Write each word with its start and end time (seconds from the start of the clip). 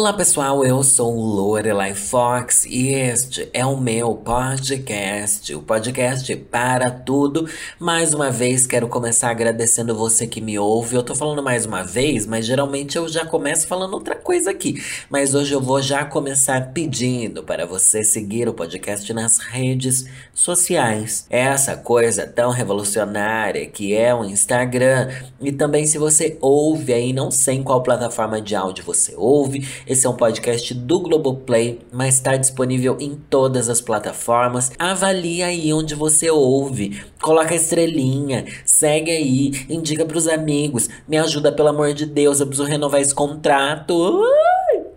Olá 0.00 0.14
pessoal, 0.14 0.64
eu 0.64 0.82
sou 0.82 1.14
Lorelai 1.14 1.94
Fox 1.94 2.64
e 2.64 2.88
este 2.88 3.50
é 3.52 3.66
o 3.66 3.76
meu 3.76 4.14
podcast, 4.14 5.54
o 5.54 5.60
podcast 5.60 6.34
para 6.36 6.90
tudo. 6.90 7.46
Mais 7.78 8.14
uma 8.14 8.30
vez 8.30 8.66
quero 8.66 8.88
começar 8.88 9.28
agradecendo 9.28 9.94
você 9.94 10.26
que 10.26 10.40
me 10.40 10.58
ouve. 10.58 10.96
Eu 10.96 11.02
tô 11.02 11.14
falando 11.14 11.42
mais 11.42 11.66
uma 11.66 11.84
vez, 11.84 12.24
mas 12.24 12.46
geralmente 12.46 12.96
eu 12.96 13.06
já 13.08 13.26
começo 13.26 13.66
falando 13.68 13.92
outra 13.92 14.16
coisa 14.16 14.52
aqui. 14.52 14.82
Mas 15.10 15.34
hoje 15.34 15.52
eu 15.52 15.60
vou 15.60 15.82
já 15.82 16.02
começar 16.02 16.72
pedindo 16.72 17.42
para 17.42 17.66
você 17.66 18.02
seguir 18.02 18.48
o 18.48 18.54
podcast 18.54 19.12
nas 19.12 19.36
redes 19.36 20.06
sociais. 20.32 21.26
Essa 21.28 21.76
coisa 21.76 22.26
tão 22.26 22.52
revolucionária 22.52 23.66
que 23.66 23.94
é 23.94 24.14
o 24.14 24.24
Instagram. 24.24 25.10
E 25.42 25.52
também 25.52 25.86
se 25.86 25.98
você 25.98 26.38
ouve 26.40 26.90
aí, 26.94 27.12
não 27.12 27.30
sei 27.30 27.56
em 27.56 27.62
qual 27.62 27.82
plataforma 27.82 28.40
de 28.40 28.56
áudio 28.56 28.82
você 28.82 29.14
ouve 29.14 29.68
esse 29.90 30.06
é 30.06 30.08
um 30.08 30.14
podcast 30.14 30.72
do 30.72 31.00
Globoplay, 31.00 31.80
mas 31.92 32.14
está 32.14 32.36
disponível 32.36 32.96
em 33.00 33.16
todas 33.28 33.68
as 33.68 33.80
plataformas. 33.80 34.70
Avalie 34.78 35.42
aí 35.42 35.72
onde 35.72 35.96
você 35.96 36.30
ouve. 36.30 37.02
Coloca 37.20 37.52
a 37.52 37.56
estrelinha, 37.56 38.44
segue 38.64 39.10
aí, 39.10 39.66
indica 39.68 40.06
para 40.06 40.16
os 40.16 40.28
amigos. 40.28 40.88
Me 41.08 41.18
ajuda, 41.18 41.50
pelo 41.50 41.70
amor 41.70 41.92
de 41.92 42.06
Deus, 42.06 42.38
eu 42.38 42.46
preciso 42.46 42.68
renovar 42.68 43.00
esse 43.00 43.12
contrato. 43.12 43.92
Uh! 43.92 44.49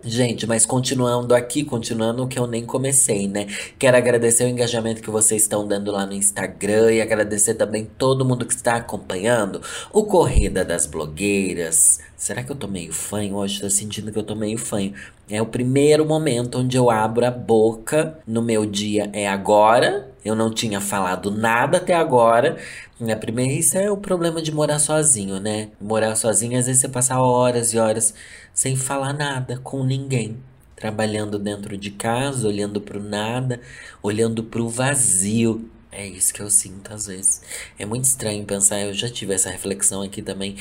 Gente, 0.06 0.46
mas 0.46 0.66
continuando 0.66 1.34
aqui, 1.34 1.64
continuando 1.64 2.22
o 2.22 2.28
que 2.28 2.38
eu 2.38 2.46
nem 2.46 2.66
comecei, 2.66 3.26
né? 3.26 3.46
Quero 3.78 3.96
agradecer 3.96 4.44
o 4.44 4.48
engajamento 4.48 5.00
que 5.00 5.08
vocês 5.08 5.42
estão 5.42 5.66
dando 5.66 5.90
lá 5.90 6.04
no 6.04 6.12
Instagram 6.12 6.92
e 6.92 7.00
agradecer 7.00 7.54
também 7.54 7.88
todo 7.96 8.22
mundo 8.22 8.44
que 8.44 8.52
está 8.52 8.76
acompanhando 8.76 9.62
o 9.90 10.04
Corrida 10.04 10.62
das 10.62 10.84
Blogueiras. 10.84 12.00
Será 12.18 12.42
que 12.42 12.52
eu 12.52 12.56
tô 12.56 12.68
meio 12.68 12.92
fanho 12.92 13.36
hoje? 13.36 13.62
Tô 13.62 13.70
sentindo 13.70 14.12
que 14.12 14.18
eu 14.18 14.22
tô 14.22 14.34
meio 14.34 14.58
fanho. 14.58 14.92
É 15.26 15.40
o 15.40 15.46
primeiro 15.46 16.04
momento 16.04 16.58
onde 16.58 16.76
eu 16.76 16.90
abro 16.90 17.24
a 17.24 17.30
boca 17.30 18.18
no 18.26 18.42
meu 18.42 18.66
dia. 18.66 19.08
É 19.14 19.26
agora. 19.26 20.13
Eu 20.24 20.34
não 20.34 20.50
tinha 20.50 20.80
falado 20.80 21.30
nada 21.30 21.78
até 21.78 21.94
agora. 21.94 22.56
A 23.00 23.16
primeira, 23.16 23.52
isso 23.52 23.76
é 23.76 23.90
o 23.90 23.96
problema 23.96 24.40
de 24.40 24.50
morar 24.50 24.78
sozinho, 24.78 25.38
né? 25.38 25.68
Morar 25.80 26.16
sozinho, 26.16 26.58
às 26.58 26.66
vezes 26.66 26.80
você 26.80 26.88
passa 26.88 27.20
horas 27.20 27.72
e 27.74 27.78
horas 27.78 28.14
sem 28.52 28.74
falar 28.74 29.12
nada 29.12 29.58
com 29.62 29.84
ninguém. 29.84 30.38
Trabalhando 30.74 31.38
dentro 31.38 31.76
de 31.76 31.90
casa, 31.90 32.48
olhando 32.48 32.80
pro 32.80 33.02
nada, 33.02 33.60
olhando 34.02 34.42
pro 34.42 34.68
vazio. 34.68 35.68
É 35.92 36.06
isso 36.06 36.32
que 36.32 36.40
eu 36.40 36.50
sinto 36.50 36.92
às 36.92 37.06
vezes. 37.06 37.42
É 37.78 37.84
muito 37.84 38.04
estranho 38.04 38.44
pensar, 38.44 38.80
eu 38.80 38.94
já 38.94 39.08
tive 39.08 39.34
essa 39.34 39.50
reflexão 39.50 40.02
aqui 40.02 40.22
também, 40.22 40.56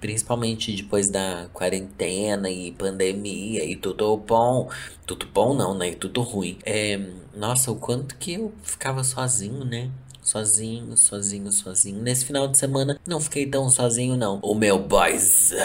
principalmente 0.00 0.72
depois 0.74 1.08
da 1.08 1.48
quarentena 1.52 2.50
e 2.50 2.72
pandemia 2.72 3.64
e 3.64 3.76
tudo 3.76 4.16
bom. 4.16 4.70
Tudo 5.06 5.26
bom 5.26 5.54
não, 5.54 5.74
né? 5.74 5.90
E 5.90 5.94
tudo 5.94 6.22
ruim. 6.22 6.58
É, 6.64 7.00
nossa, 7.36 7.70
o 7.70 7.76
quanto 7.76 8.16
que 8.16 8.34
eu 8.34 8.52
ficava 8.62 9.02
sozinho, 9.04 9.64
né? 9.64 9.90
sozinho, 10.28 10.96
sozinho, 10.96 11.50
sozinho. 11.50 12.02
Nesse 12.02 12.26
final 12.26 12.46
de 12.48 12.58
semana 12.58 13.00
não 13.06 13.18
fiquei 13.18 13.46
tão 13.46 13.70
sozinho, 13.70 14.16
não. 14.16 14.38
O 14.42 14.54
meu 14.54 14.78
boyzão 14.78 15.56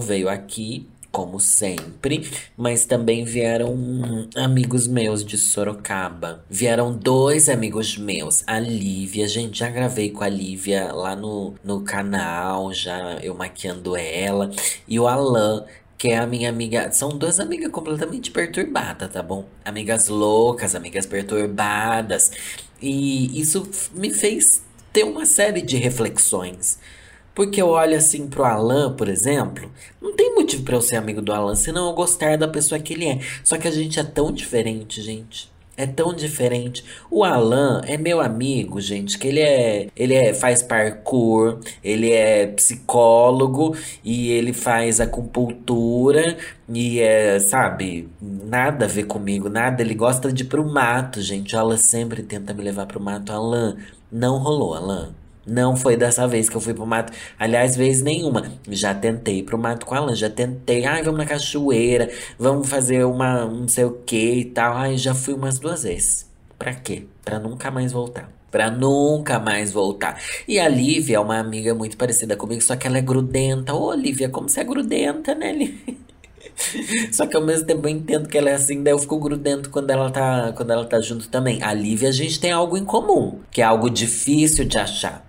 veio 0.00 0.28
aqui. 0.28 0.88
Como 1.10 1.40
sempre, 1.40 2.28
mas 2.56 2.84
também 2.84 3.24
vieram 3.24 4.28
amigos 4.36 4.86
meus 4.86 5.24
de 5.24 5.38
Sorocaba. 5.38 6.44
Vieram 6.50 6.92
dois 6.92 7.48
amigos 7.48 7.96
meus, 7.96 8.44
a 8.46 8.60
Lívia. 8.60 9.26
Gente, 9.26 9.58
já 9.58 9.70
gravei 9.70 10.10
com 10.10 10.22
a 10.22 10.28
Lívia 10.28 10.92
lá 10.92 11.16
no, 11.16 11.54
no 11.64 11.80
canal, 11.80 12.72
já 12.74 13.18
eu 13.22 13.34
maquiando 13.34 13.96
ela. 13.96 14.50
E 14.86 15.00
o 15.00 15.08
Alan, 15.08 15.64
que 15.96 16.08
é 16.08 16.18
a 16.18 16.26
minha 16.26 16.50
amiga. 16.50 16.92
São 16.92 17.08
duas 17.08 17.40
amigas 17.40 17.72
completamente 17.72 18.30
perturbadas, 18.30 19.10
tá 19.10 19.22
bom? 19.22 19.46
Amigas 19.64 20.08
loucas, 20.08 20.74
amigas 20.74 21.06
perturbadas. 21.06 22.30
E 22.80 23.40
isso 23.40 23.68
me 23.92 24.10
fez 24.10 24.62
ter 24.92 25.04
uma 25.04 25.26
série 25.26 25.62
de 25.62 25.76
reflexões. 25.76 26.78
Porque 27.38 27.62
eu 27.62 27.68
olho 27.68 27.96
assim 27.96 28.26
pro 28.26 28.42
Alan, 28.42 28.96
por 28.96 29.08
exemplo, 29.08 29.70
não 30.02 30.12
tem 30.16 30.34
motivo 30.34 30.64
para 30.64 30.74
eu 30.74 30.82
ser 30.82 30.96
amigo 30.96 31.22
do 31.22 31.32
Alan, 31.32 31.54
senão 31.54 31.86
eu 31.86 31.94
gostar 31.94 32.36
da 32.36 32.48
pessoa 32.48 32.80
que 32.80 32.94
ele 32.94 33.06
é. 33.06 33.20
Só 33.44 33.56
que 33.56 33.68
a 33.68 33.70
gente 33.70 34.00
é 34.00 34.02
tão 34.02 34.32
diferente, 34.32 35.00
gente 35.00 35.48
é 35.76 35.86
tão 35.86 36.12
diferente. 36.12 36.84
O 37.08 37.22
Alan 37.22 37.80
é 37.86 37.96
meu 37.96 38.20
amigo, 38.20 38.80
gente, 38.80 39.16
que 39.16 39.28
ele 39.28 39.38
é, 39.38 39.86
ele 39.94 40.14
é, 40.14 40.34
faz 40.34 40.64
parkour, 40.64 41.60
ele 41.84 42.10
é 42.10 42.48
psicólogo 42.48 43.76
e 44.02 44.32
ele 44.32 44.52
faz 44.52 44.98
acupuntura 44.98 46.36
e 46.68 46.98
é, 46.98 47.38
sabe, 47.38 48.08
nada 48.20 48.86
a 48.86 48.88
ver 48.88 49.04
comigo, 49.04 49.48
nada. 49.48 49.80
Ele 49.80 49.94
gosta 49.94 50.32
de 50.32 50.42
ir 50.42 50.46
pro 50.46 50.68
mato, 50.68 51.22
gente. 51.22 51.54
O 51.54 51.58
Alan 51.60 51.76
sempre 51.76 52.24
tenta 52.24 52.52
me 52.52 52.64
levar 52.64 52.86
pro 52.86 52.98
mato. 52.98 53.32
Alan, 53.32 53.76
não 54.10 54.38
rolou, 54.38 54.74
Alan. 54.74 55.14
Não 55.48 55.76
foi 55.76 55.96
dessa 55.96 56.26
vez 56.28 56.48
que 56.48 56.56
eu 56.56 56.60
fui 56.60 56.74
pro 56.74 56.86
mato. 56.86 57.12
Aliás, 57.38 57.74
vez 57.76 58.02
nenhuma. 58.02 58.52
Já 58.68 58.94
tentei 58.94 59.42
pro 59.42 59.58
mato 59.58 59.86
com 59.86 59.94
a 59.94 59.98
Alan, 59.98 60.14
já 60.14 60.28
tentei. 60.28 60.84
Ai, 60.84 61.02
vamos 61.02 61.18
na 61.18 61.26
cachoeira, 61.26 62.10
vamos 62.38 62.68
fazer 62.68 63.04
uma 63.04 63.46
não 63.46 63.66
sei 63.66 63.84
o 63.84 63.92
que 64.04 64.32
e 64.34 64.44
tal. 64.44 64.76
Ai, 64.76 64.98
já 64.98 65.14
fui 65.14 65.34
umas 65.34 65.58
duas 65.58 65.82
vezes. 65.84 66.28
Pra 66.58 66.74
quê? 66.74 67.04
Pra 67.24 67.38
nunca 67.38 67.70
mais 67.70 67.92
voltar. 67.92 68.30
Pra 68.50 68.70
nunca 68.70 69.38
mais 69.38 69.72
voltar. 69.72 70.20
E 70.46 70.58
a 70.58 70.68
Lívia 70.68 71.16
é 71.16 71.20
uma 71.20 71.38
amiga 71.38 71.74
muito 71.74 71.96
parecida 71.96 72.36
comigo, 72.36 72.62
só 72.62 72.76
que 72.76 72.86
ela 72.86 72.98
é 72.98 73.02
grudenta. 73.02 73.74
Ô, 73.74 73.92
Lívia, 73.92 74.28
como 74.28 74.48
você 74.48 74.60
é 74.60 74.64
grudenta, 74.64 75.34
né, 75.34 75.52
Lívia? 75.52 75.96
Só 77.12 77.26
que 77.26 77.36
ao 77.36 77.44
mesmo 77.44 77.66
tempo 77.66 77.86
eu 77.86 77.90
entendo 77.92 78.28
que 78.28 78.36
ela 78.36 78.50
é 78.50 78.54
assim, 78.54 78.82
daí 78.82 78.92
eu 78.92 78.98
fico 78.98 79.18
grudento 79.18 79.70
quando 79.70 79.90
ela 79.90 80.10
tá, 80.10 80.52
quando 80.56 80.72
ela 80.72 80.84
tá 80.84 81.00
junto 81.00 81.28
também. 81.28 81.62
A 81.62 81.72
Lívia, 81.72 82.08
a 82.08 82.12
gente 82.12 82.40
tem 82.40 82.50
algo 82.50 82.76
em 82.76 82.84
comum, 82.84 83.40
que 83.50 83.60
é 83.60 83.64
algo 83.64 83.88
difícil 83.88 84.64
de 84.64 84.78
achar. 84.78 85.27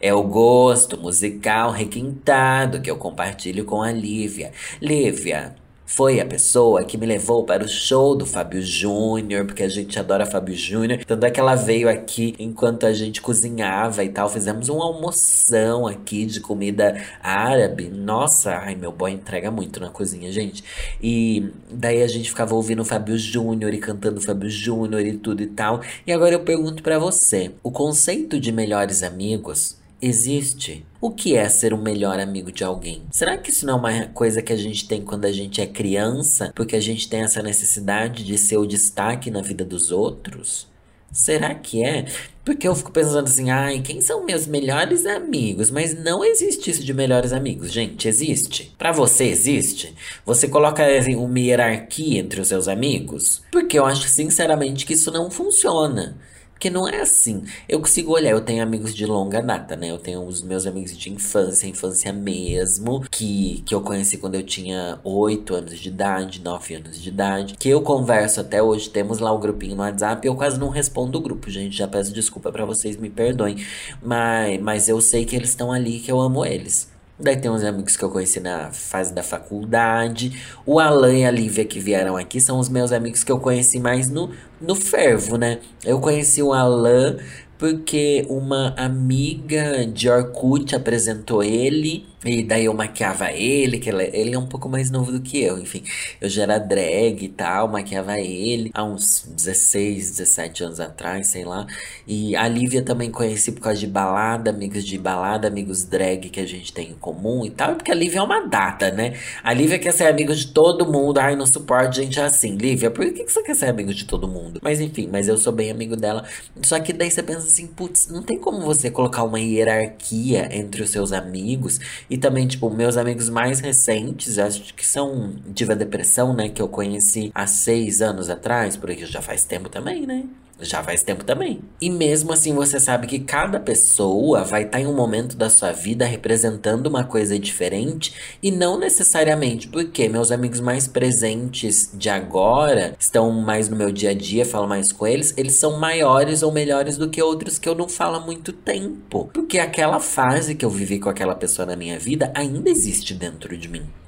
É 0.00 0.14
o 0.14 0.22
gosto 0.22 0.96
musical 0.98 1.70
requintado 1.70 2.80
que 2.80 2.90
eu 2.90 2.96
compartilho 2.96 3.64
com 3.66 3.82
a 3.82 3.92
Lívia. 3.92 4.50
Lívia, 4.80 5.54
foi 5.84 6.20
a 6.20 6.24
pessoa 6.24 6.84
que 6.84 6.96
me 6.96 7.04
levou 7.04 7.44
para 7.44 7.64
o 7.64 7.68
show 7.68 8.14
do 8.14 8.24
Fábio 8.24 8.62
Júnior, 8.62 9.44
porque 9.44 9.64
a 9.64 9.68
gente 9.68 9.98
adora 9.98 10.24
Fábio 10.24 10.54
Júnior. 10.54 11.04
Tanto 11.04 11.26
é 11.26 11.30
que 11.32 11.40
ela 11.40 11.56
veio 11.56 11.88
aqui 11.88 12.34
enquanto 12.38 12.86
a 12.86 12.92
gente 12.92 13.20
cozinhava 13.20 14.04
e 14.04 14.08
tal. 14.08 14.28
Fizemos 14.28 14.68
uma 14.68 14.84
almoção 14.84 15.88
aqui 15.88 16.24
de 16.24 16.40
comida 16.40 16.96
árabe. 17.20 17.88
Nossa, 17.88 18.52
ai, 18.56 18.76
meu 18.76 18.92
boy 18.92 19.10
entrega 19.10 19.50
muito 19.50 19.80
na 19.80 19.90
cozinha, 19.90 20.30
gente. 20.30 20.62
E 21.02 21.50
daí 21.68 22.02
a 22.02 22.08
gente 22.08 22.30
ficava 22.30 22.54
ouvindo 22.54 22.82
o 22.82 22.84
Fábio 22.84 23.18
Júnior 23.18 23.74
e 23.74 23.78
cantando 23.78 24.20
Fábio 24.20 24.48
Júnior 24.48 25.04
e 25.04 25.18
tudo 25.18 25.42
e 25.42 25.46
tal. 25.48 25.80
E 26.06 26.12
agora 26.12 26.34
eu 26.34 26.40
pergunto 26.40 26.84
para 26.84 27.00
você: 27.00 27.50
o 27.64 27.70
conceito 27.72 28.38
de 28.38 28.52
melhores 28.52 29.02
amigos 29.02 29.79
existe. 30.00 30.84
O 31.00 31.10
que 31.10 31.36
é 31.36 31.48
ser 31.48 31.72
o 31.72 31.78
melhor 31.78 32.18
amigo 32.18 32.52
de 32.52 32.62
alguém? 32.64 33.02
Será 33.10 33.36
que 33.36 33.50
isso 33.50 33.66
não 33.66 33.86
é 33.88 34.00
uma 34.00 34.06
coisa 34.08 34.42
que 34.42 34.52
a 34.52 34.56
gente 34.56 34.86
tem 34.86 35.02
quando 35.02 35.24
a 35.24 35.32
gente 35.32 35.60
é 35.60 35.66
criança, 35.66 36.52
porque 36.54 36.76
a 36.76 36.80
gente 36.80 37.08
tem 37.08 37.22
essa 37.22 37.42
necessidade 37.42 38.24
de 38.24 38.36
ser 38.36 38.58
o 38.58 38.66
destaque 38.66 39.30
na 39.30 39.40
vida 39.40 39.64
dos 39.64 39.90
outros? 39.90 40.68
Será 41.12 41.54
que 41.54 41.82
é? 41.82 42.06
Porque 42.44 42.68
eu 42.68 42.74
fico 42.74 42.92
pensando 42.92 43.24
assim, 43.24 43.50
ai, 43.50 43.80
quem 43.80 44.00
são 44.00 44.24
meus 44.24 44.46
melhores 44.46 45.04
amigos? 45.06 45.70
Mas 45.70 45.92
não 45.92 46.24
existe 46.24 46.70
isso 46.70 46.84
de 46.84 46.94
melhores 46.94 47.32
amigos, 47.32 47.72
gente, 47.72 48.06
existe. 48.06 48.72
Para 48.78 48.92
você 48.92 49.24
existe? 49.24 49.94
Você 50.24 50.48
coloca 50.48 50.86
assim, 50.86 51.16
uma 51.16 51.38
hierarquia 51.38 52.20
entre 52.20 52.40
os 52.40 52.48
seus 52.48 52.68
amigos? 52.68 53.42
Porque 53.50 53.78
eu 53.78 53.84
acho 53.84 54.08
sinceramente 54.08 54.86
que 54.86 54.94
isso 54.94 55.10
não 55.10 55.30
funciona. 55.30 56.16
Porque 56.60 56.68
não 56.68 56.86
é 56.86 57.00
assim. 57.00 57.42
Eu 57.66 57.80
consigo 57.80 58.12
olhar, 58.12 58.32
eu 58.32 58.40
tenho 58.42 58.62
amigos 58.62 58.94
de 58.94 59.06
longa 59.06 59.40
data, 59.40 59.74
né? 59.74 59.90
Eu 59.90 59.96
tenho 59.96 60.22
os 60.22 60.42
meus 60.42 60.66
amigos 60.66 60.94
de 60.94 61.10
infância, 61.10 61.66
infância 61.66 62.12
mesmo, 62.12 63.00
que, 63.10 63.62
que 63.64 63.74
eu 63.74 63.80
conheci 63.80 64.18
quando 64.18 64.34
eu 64.34 64.42
tinha 64.42 65.00
8 65.02 65.54
anos 65.54 65.80
de 65.80 65.88
idade, 65.88 66.42
9 66.42 66.74
anos 66.74 67.00
de 67.00 67.08
idade, 67.08 67.54
que 67.58 67.70
eu 67.70 67.80
converso 67.80 68.42
até 68.42 68.62
hoje. 68.62 68.90
Temos 68.90 69.20
lá 69.20 69.32
o 69.32 69.38
grupinho 69.38 69.74
no 69.74 69.80
WhatsApp. 69.80 70.26
Eu 70.26 70.34
quase 70.34 70.60
não 70.60 70.68
respondo 70.68 71.16
o 71.16 71.22
grupo, 71.22 71.48
gente. 71.48 71.74
Já 71.78 71.88
peço 71.88 72.12
desculpa 72.12 72.52
para 72.52 72.66
vocês, 72.66 72.94
me 72.98 73.08
perdoem. 73.08 73.56
Mas, 74.02 74.60
mas 74.60 74.86
eu 74.86 75.00
sei 75.00 75.24
que 75.24 75.34
eles 75.34 75.48
estão 75.48 75.72
ali, 75.72 75.98
que 75.98 76.12
eu 76.12 76.20
amo 76.20 76.44
eles. 76.44 76.90
Daí 77.22 77.36
tem 77.36 77.50
uns 77.50 77.62
amigos 77.62 77.96
que 77.96 78.02
eu 78.02 78.10
conheci 78.10 78.40
na 78.40 78.70
fase 78.72 79.12
da 79.12 79.22
faculdade. 79.22 80.40
O 80.64 80.80
Alan 80.80 81.12
e 81.12 81.24
a 81.24 81.30
Lívia 81.30 81.64
que 81.64 81.78
vieram 81.78 82.16
aqui 82.16 82.40
são 82.40 82.58
os 82.58 82.68
meus 82.68 82.92
amigos 82.92 83.22
que 83.22 83.30
eu 83.30 83.38
conheci 83.38 83.78
mais 83.78 84.08
no, 84.08 84.30
no 84.60 84.74
fervo, 84.74 85.36
né? 85.36 85.58
Eu 85.84 86.00
conheci 86.00 86.42
o 86.42 86.52
Alan 86.52 87.18
porque 87.60 88.24
uma 88.30 88.74
amiga 88.74 89.86
de 89.86 90.08
Orkut 90.08 90.74
apresentou 90.74 91.44
ele 91.44 92.06
e 92.24 92.42
daí 92.42 92.66
eu 92.66 92.74
maquiava 92.74 93.32
ele, 93.32 93.78
que 93.78 93.88
ele, 93.88 94.10
ele 94.12 94.34
é 94.34 94.38
um 94.38 94.46
pouco 94.46 94.68
mais 94.68 94.90
novo 94.90 95.10
do 95.10 95.20
que 95.22 95.42
eu, 95.42 95.58
enfim. 95.58 95.82
Eu 96.20 96.28
já 96.28 96.42
era 96.42 96.58
drag 96.58 97.24
e 97.24 97.28
tal, 97.28 97.66
maquiava 97.66 98.18
ele 98.20 98.70
há 98.74 98.84
uns 98.84 99.24
16, 99.26 100.10
17 100.18 100.64
anos 100.64 100.80
atrás, 100.80 101.28
sei 101.28 101.44
lá. 101.44 101.66
E 102.06 102.36
a 102.36 102.46
Lívia 102.46 102.82
também 102.82 103.10
conheci 103.10 103.52
por 103.52 103.62
causa 103.62 103.80
de 103.80 103.86
balada, 103.86 104.50
amigos 104.50 104.84
de 104.84 104.98
balada, 104.98 105.48
amigos 105.48 105.84
drag 105.84 106.28
que 106.28 106.40
a 106.40 106.46
gente 106.46 106.74
tem 106.74 106.90
em 106.90 106.94
comum 106.94 107.46
e 107.46 107.50
tal. 107.50 107.74
Porque 107.74 107.90
a 107.90 107.94
Lívia 107.94 108.18
é 108.18 108.22
uma 108.22 108.46
data, 108.46 108.90
né? 108.90 109.14
A 109.42 109.54
Lívia 109.54 109.78
quer 109.78 109.92
ser 109.92 110.06
amigo 110.06 110.34
de 110.34 110.48
todo 110.48 110.90
mundo. 110.90 111.18
Ai, 111.18 111.34
não 111.36 111.46
suporto 111.46 111.96
gente 111.96 112.20
assim. 112.20 112.54
Lívia, 112.54 112.90
por 112.90 113.10
que 113.14 113.26
você 113.26 113.42
quer 113.42 113.56
ser 113.56 113.66
amigo 113.66 113.94
de 113.94 114.04
todo 114.04 114.28
mundo? 114.28 114.60
Mas 114.62 114.78
enfim, 114.78 115.08
mas 115.10 115.26
eu 115.26 115.38
sou 115.38 115.54
bem 115.54 115.70
amigo 115.70 115.96
dela. 115.96 116.24
Só 116.62 116.78
que 116.80 116.92
daí 116.92 117.10
você 117.10 117.22
pensa 117.22 117.49
assim, 117.50 117.66
putz, 117.66 118.08
não 118.08 118.22
tem 118.22 118.38
como 118.38 118.60
você 118.60 118.90
colocar 118.90 119.24
uma 119.24 119.40
hierarquia 119.40 120.48
entre 120.52 120.82
os 120.82 120.90
seus 120.90 121.12
amigos 121.12 121.78
e 122.08 122.16
também, 122.16 122.46
tipo, 122.46 122.70
meus 122.70 122.96
amigos 122.96 123.28
mais 123.28 123.60
recentes, 123.60 124.38
acho 124.38 124.74
que 124.74 124.86
são 124.86 125.34
Diva 125.46 125.74
Depressão, 125.74 126.32
né? 126.34 126.48
Que 126.48 126.62
eu 126.62 126.68
conheci 126.68 127.30
há 127.34 127.46
seis 127.46 128.00
anos 128.00 128.30
atrás, 128.30 128.76
porque 128.76 129.06
já 129.06 129.20
faz 129.20 129.44
tempo 129.44 129.68
também, 129.68 130.06
né? 130.06 130.24
Já 130.60 130.82
faz 130.82 131.02
tempo 131.02 131.24
também. 131.24 131.60
E 131.80 131.88
mesmo 131.88 132.32
assim, 132.32 132.54
você 132.54 132.78
sabe 132.78 133.06
que 133.06 133.18
cada 133.18 133.58
pessoa 133.58 134.44
vai 134.44 134.62
estar 134.62 134.78
tá 134.78 134.80
em 134.80 134.86
um 134.86 134.94
momento 134.94 135.36
da 135.36 135.48
sua 135.48 135.72
vida 135.72 136.04
representando 136.04 136.86
uma 136.86 137.04
coisa 137.04 137.38
diferente 137.38 138.14
e 138.42 138.50
não 138.50 138.78
necessariamente 138.78 139.68
porque 139.68 140.08
meus 140.08 140.30
amigos 140.30 140.60
mais 140.60 140.86
presentes 140.86 141.90
de 141.94 142.08
agora 142.08 142.94
estão 142.98 143.30
mais 143.30 143.68
no 143.68 143.76
meu 143.76 143.90
dia 143.90 144.10
a 144.10 144.14
dia, 144.14 144.44
falo 144.44 144.68
mais 144.68 144.92
com 144.92 145.06
eles, 145.06 145.34
eles 145.36 145.54
são 145.54 145.78
maiores 145.78 146.42
ou 146.42 146.52
melhores 146.52 146.96
do 146.96 147.08
que 147.08 147.22
outros 147.22 147.58
que 147.58 147.68
eu 147.68 147.74
não 147.74 147.88
falo 147.88 148.16
há 148.16 148.20
muito 148.20 148.52
tempo. 148.52 149.30
Porque 149.32 149.58
aquela 149.58 150.00
fase 150.00 150.54
que 150.54 150.64
eu 150.64 150.70
vivi 150.70 150.98
com 150.98 151.08
aquela 151.08 151.34
pessoa 151.34 151.66
na 151.66 151.76
minha 151.76 151.98
vida 151.98 152.32
ainda 152.34 152.70
existe 152.70 153.14
dentro 153.14 153.56
de 153.56 153.68
mim. 153.68 153.99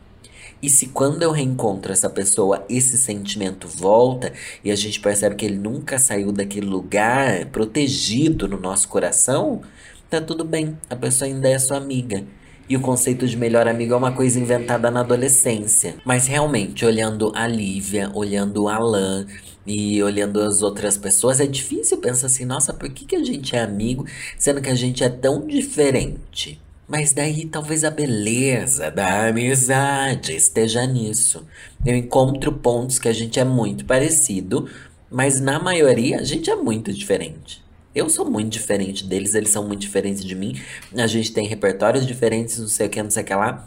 E 0.63 0.71
se 0.71 0.87
quando 0.87 1.25
eu 1.25 1.33
reencontro 1.33 1.93
essa 1.93 2.09
pessoa, 2.09 2.65
esse 2.69 2.97
sentimento 2.97 3.67
volta 3.67 4.33
e 4.63 4.71
a 4.71 4.77
gente 4.77 5.01
percebe 5.01 5.35
que 5.35 5.45
ele 5.45 5.59
nunca 5.59 5.99
saiu 5.99 6.31
daquele 6.31 6.67
lugar 6.67 7.47
protegido 7.47 8.47
no 8.47 8.61
nosso 8.61 8.87
coração, 8.87 9.63
tá 10.09 10.21
tudo 10.21 10.45
bem, 10.45 10.79
a 10.89 10.95
pessoa 10.95 11.29
ainda 11.29 11.49
é 11.49 11.59
sua 11.59 11.79
amiga. 11.79 12.25
E 12.69 12.77
o 12.77 12.81
conceito 12.81 13.27
de 13.27 13.37
melhor 13.37 13.67
amigo 13.67 13.93
é 13.93 13.97
uma 13.97 14.13
coisa 14.13 14.39
inventada 14.39 14.89
na 14.89 15.01
adolescência. 15.01 15.97
Mas 16.05 16.29
realmente, 16.29 16.87
olhando 16.87 17.33
a 17.35 17.45
Lívia, 17.45 18.13
olhando 18.15 18.63
o 18.63 18.69
Alan 18.69 19.27
e 19.67 20.01
olhando 20.01 20.41
as 20.41 20.63
outras 20.63 20.97
pessoas, 20.97 21.41
é 21.41 21.47
difícil 21.47 21.99
pensar 21.99 22.29
assim: 22.29 22.45
nossa, 22.45 22.73
por 22.73 22.89
que, 22.89 23.05
que 23.05 23.17
a 23.17 23.25
gente 23.25 23.57
é 23.57 23.61
amigo 23.61 24.07
sendo 24.39 24.63
que 24.63 24.71
a 24.71 24.77
gente 24.77 25.03
é 25.03 25.09
tão 25.09 25.45
diferente? 25.45 26.62
Mas 26.93 27.15
daí 27.15 27.47
talvez 27.47 27.85
a 27.85 27.91
beleza 27.91 28.91
da 28.91 29.29
amizade 29.29 30.37
esteja 30.37 30.85
nisso. 30.85 31.43
Eu 31.87 31.97
encontro 31.97 32.53
pontos 32.53 32.99
que 32.99 33.09
a 33.09 33.15
gente 33.15 33.41
é 33.41 33.45
muito 33.45 33.87
parecido, 33.87 34.69
mas 35.11 35.41
na 35.41 35.59
maioria 35.59 36.21
a 36.21 36.23
gente 36.23 36.51
é 36.51 36.55
muito 36.55 36.93
diferente. 36.93 37.65
Eu 37.95 38.11
sou 38.11 38.31
muito 38.31 38.53
diferente 38.53 39.07
deles, 39.07 39.35
eles 39.35 39.49
são 39.49 39.67
muito 39.67 39.81
diferentes 39.81 40.23
de 40.23 40.35
mim. 40.35 40.61
A 40.95 41.07
gente 41.07 41.33
tem 41.33 41.47
repertórios 41.47 42.07
diferentes, 42.07 42.59
não 42.59 42.69
sei 42.69 42.89
o 42.89 42.91
que, 42.91 43.03
não 43.03 43.11
sei 43.11 43.23
o 43.23 43.27
que 43.27 43.35
lá. 43.35 43.67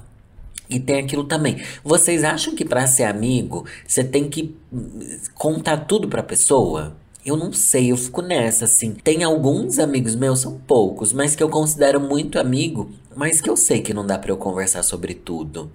E 0.69 0.80
tem 0.80 1.00
aquilo 1.00 1.24
também. 1.24 1.63
Vocês 1.83 2.24
acham 2.24 2.54
que 2.54 2.63
para 2.63 2.86
ser 2.86 3.06
amigo, 3.06 3.66
você 3.88 4.04
tem 4.04 4.30
que 4.30 4.56
contar 5.33 5.78
tudo 5.78 6.07
pra 6.07 6.21
pessoa? 6.21 6.95
Eu 7.25 7.36
não 7.36 7.51
sei, 7.51 7.92
eu 7.92 7.98
fico 7.98 8.22
nessa, 8.22 8.66
assim. 8.66 8.92
Tem 8.92 9.24
alguns 9.24 9.80
amigos 9.80 10.16
meus, 10.16 10.42
são 10.42 10.60
poucos, 10.60 11.12
mas 11.12 11.36
que 11.36 11.42
eu 11.42 11.50
considero 11.50 12.00
muito 12.00 12.38
amigo, 12.38 12.92
mas 13.16 13.42
que 13.42 13.50
eu 13.50 13.57
sei 13.57 13.81
que 13.81 13.95
não 13.95 14.06
dá 14.06 14.19
para 14.19 14.30
eu 14.30 14.38
conversar 14.38 14.83
sobre 14.83 15.16
tudo. 15.16 15.72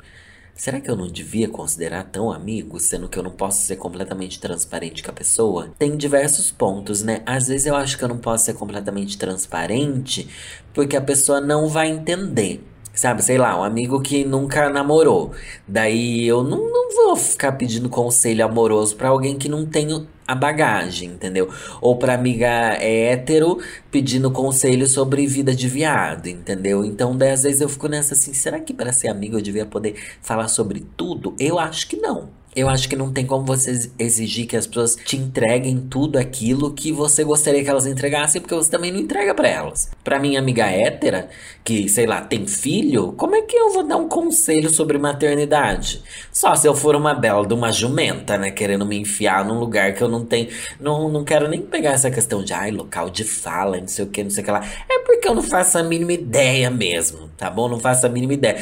Será 0.55 0.81
que 0.81 0.88
eu 0.88 0.94
não 0.94 1.08
devia 1.08 1.49
considerar 1.49 2.05
tão 2.05 2.31
amigo, 2.31 2.79
sendo 2.79 3.08
que 3.08 3.19
eu 3.19 3.23
não 3.25 3.32
posso 3.32 3.62
ser 3.62 3.75
completamente 3.76 4.38
transparente 4.38 5.02
com 5.02 5.11
a 5.11 5.14
pessoa? 5.14 5.73
Tem 5.76 5.97
diversos 5.97 6.52
pontos, 6.52 7.02
né? 7.02 7.20
Às 7.26 7.49
vezes 7.49 7.67
eu 7.67 7.75
acho 7.75 7.99
que 7.99 8.05
eu 8.05 8.08
não 8.08 8.19
posso 8.19 8.44
ser 8.44 8.55
completamente 8.55 9.19
transparente 9.19 10.29
porque 10.73 10.96
a 10.96 11.00
pessoa 11.00 11.41
não 11.41 11.67
vai 11.67 11.88
entender. 11.88 12.62
Sabe, 12.93 13.25
sei 13.25 13.38
lá, 13.38 13.58
um 13.58 13.64
amigo 13.64 14.00
que 14.00 14.25
nunca 14.25 14.69
namorou. 14.69 15.32
Daí 15.67 16.26
eu 16.26 16.44
não, 16.44 16.70
não 16.70 16.94
vou 16.94 17.17
ficar 17.17 17.53
pedindo 17.53 17.88
conselho 17.88 18.44
amoroso 18.44 18.94
para 18.94 19.08
alguém 19.08 19.38
que 19.38 19.49
não 19.49 19.64
tem 19.64 19.93
a 20.31 20.35
bagagem, 20.35 21.11
entendeu? 21.11 21.49
Ou 21.81 21.97
pra 21.97 22.15
amiga 22.15 22.49
hétero 22.81 23.59
pedindo 23.91 24.31
conselho 24.31 24.87
sobre 24.87 25.27
vida 25.27 25.55
de 25.55 25.69
viado, 25.69 26.29
entendeu? 26.29 26.85
Então, 26.85 27.17
daí, 27.17 27.32
às 27.32 27.43
vezes 27.43 27.61
eu 27.61 27.69
fico 27.69 27.88
nessa 27.88 28.15
assim, 28.15 28.32
será 28.32 28.61
que 28.61 28.73
para 28.73 28.93
ser 28.93 29.09
amigo 29.09 29.37
eu 29.37 29.43
devia 29.43 29.67
poder 29.67 29.94
falar 30.23 30.49
sobre 30.49 30.87
tudo? 30.97 31.35
Eu 31.38 31.59
acho 31.59 31.88
que 31.88 31.97
não. 31.97 32.40
Eu 32.55 32.69
acho 32.69 32.88
que 32.88 32.97
não 32.97 33.12
tem 33.12 33.25
como 33.25 33.44
você 33.44 33.91
exigir 33.97 34.47
que 34.47 34.56
as 34.56 34.67
pessoas 34.67 34.97
te 34.97 35.17
entreguem 35.17 35.79
tudo 35.79 36.19
aquilo 36.19 36.75
que 36.75 36.91
você 36.91 37.23
gostaria 37.23 37.62
que 37.62 37.70
elas 37.70 37.87
entregassem, 37.87 38.41
porque 38.41 38.55
você 38.55 38.69
também 38.69 38.91
não 38.91 38.99
entrega 38.99 39.32
para 39.35 39.49
elas. 39.49 39.88
Para 40.02 40.19
minha 40.19 40.41
amiga 40.41 40.67
hétera, 40.67 41.29
que, 41.62 41.88
sei 41.88 42.06
lá, 42.06 42.20
tem 42.20 42.49
filho, 42.49 43.12
como 43.12 43.37
é 43.37 43.43
que 43.43 43.56
eu 43.56 43.73
vou 43.73 43.85
dar 43.85 43.97
um 43.97 44.08
conselho 44.08 44.69
sobre 44.69 44.99
maternidade? 44.99 46.02
Só 46.32 46.56
se 46.56 46.67
eu 46.67 46.75
for 46.75 46.97
uma 46.97 47.14
bela 47.14 47.47
de 47.47 47.55
uma 47.55 47.70
jumenta, 47.70 48.37
né, 48.37 48.50
querendo 48.50 48.85
me 48.85 48.99
enfiar 48.99 49.44
num 49.44 49.61
lugar 49.61 49.94
que 49.94 50.03
eu 50.03 50.08
não 50.08 50.25
tenho. 50.25 50.49
Não, 50.81 51.08
não 51.08 51.23
quero 51.23 51.46
nem 51.46 51.62
pegar 51.62 51.93
essa 51.93 52.11
questão 52.11 52.43
de, 52.43 52.53
ai, 52.53 52.73
local 52.73 53.11
de 53.11 53.23
fala, 53.23 53.81
não 53.81 53.87
sei 53.87 54.05
o 54.05 54.08
que, 54.08 54.25
não 54.25 54.31
sei 54.31 54.43
o 54.43 54.44
que 54.44 54.50
lá. 54.50 54.64
É 54.88 54.99
porque 55.00 55.29
eu 55.29 55.35
não 55.35 55.43
faço 55.43 55.79
a 55.79 55.82
mínima 55.85 56.12
ideia 56.12 56.69
mesmo, 56.69 57.31
tá 57.37 57.49
bom? 57.49 57.69
Não 57.69 57.79
faço 57.79 58.06
a 58.06 58.08
mínima 58.08 58.32
ideia. 58.35 58.58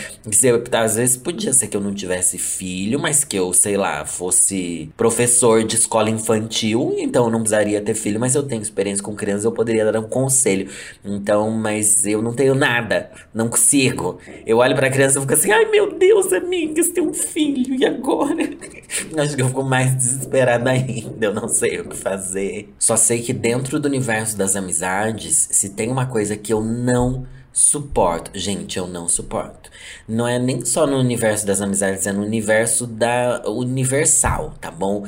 Às 0.72 0.96
vezes 0.96 1.16
podia 1.16 1.54
ser 1.54 1.68
que 1.68 1.76
eu 1.76 1.80
não 1.80 1.94
tivesse 1.94 2.36
filho, 2.36 2.98
mas 3.00 3.24
que 3.24 3.36
eu, 3.38 3.52
sei 3.54 3.76
lá, 3.78 3.87
fosse 4.06 4.90
professor 4.96 5.64
de 5.64 5.76
escola 5.76 6.10
infantil, 6.10 6.94
então 6.98 7.24
eu 7.24 7.30
não 7.30 7.40
precisaria 7.40 7.80
ter 7.80 7.94
filho, 7.94 8.18
mas 8.18 8.34
eu 8.34 8.42
tenho 8.42 8.62
experiência 8.62 9.02
com 9.02 9.14
crianças, 9.14 9.44
eu 9.44 9.52
poderia 9.52 9.90
dar 9.90 10.00
um 10.00 10.08
conselho. 10.08 10.70
Então, 11.04 11.50
mas 11.50 12.04
eu 12.06 12.22
não 12.22 12.32
tenho 12.32 12.54
nada, 12.54 13.10
não 13.32 13.48
consigo. 13.48 14.18
Eu 14.46 14.58
olho 14.58 14.74
pra 14.74 14.90
criança 14.90 15.18
e 15.18 15.20
fico 15.20 15.34
assim, 15.34 15.52
ai 15.52 15.66
meu 15.66 15.92
Deus, 15.92 16.32
amigas, 16.32 16.88
tem 16.88 17.02
um 17.02 17.14
filho, 17.14 17.74
e 17.74 17.84
agora? 17.84 18.48
Acho 19.18 19.36
que 19.36 19.42
eu 19.42 19.48
fico 19.48 19.62
mais 19.62 19.94
desesperada 19.94 20.70
ainda, 20.70 21.26
eu 21.26 21.34
não 21.34 21.48
sei 21.48 21.80
o 21.80 21.88
que 21.88 21.96
fazer. 21.96 22.72
Só 22.78 22.96
sei 22.96 23.22
que 23.22 23.32
dentro 23.32 23.78
do 23.78 23.86
universo 23.86 24.36
das 24.36 24.56
amizades, 24.56 25.48
se 25.50 25.70
tem 25.70 25.90
uma 25.90 26.06
coisa 26.06 26.36
que 26.36 26.52
eu 26.52 26.62
não 26.62 27.26
suporto. 27.58 28.30
Gente, 28.34 28.78
eu 28.78 28.86
não 28.86 29.08
suporto. 29.08 29.68
Não 30.06 30.28
é 30.28 30.38
nem 30.38 30.64
só 30.64 30.86
no 30.86 30.96
universo 30.96 31.44
das 31.44 31.60
amizades, 31.60 32.06
é 32.06 32.12
no 32.12 32.22
universo 32.22 32.86
da 32.86 33.42
universal, 33.48 34.54
tá 34.60 34.70
bom? 34.70 35.04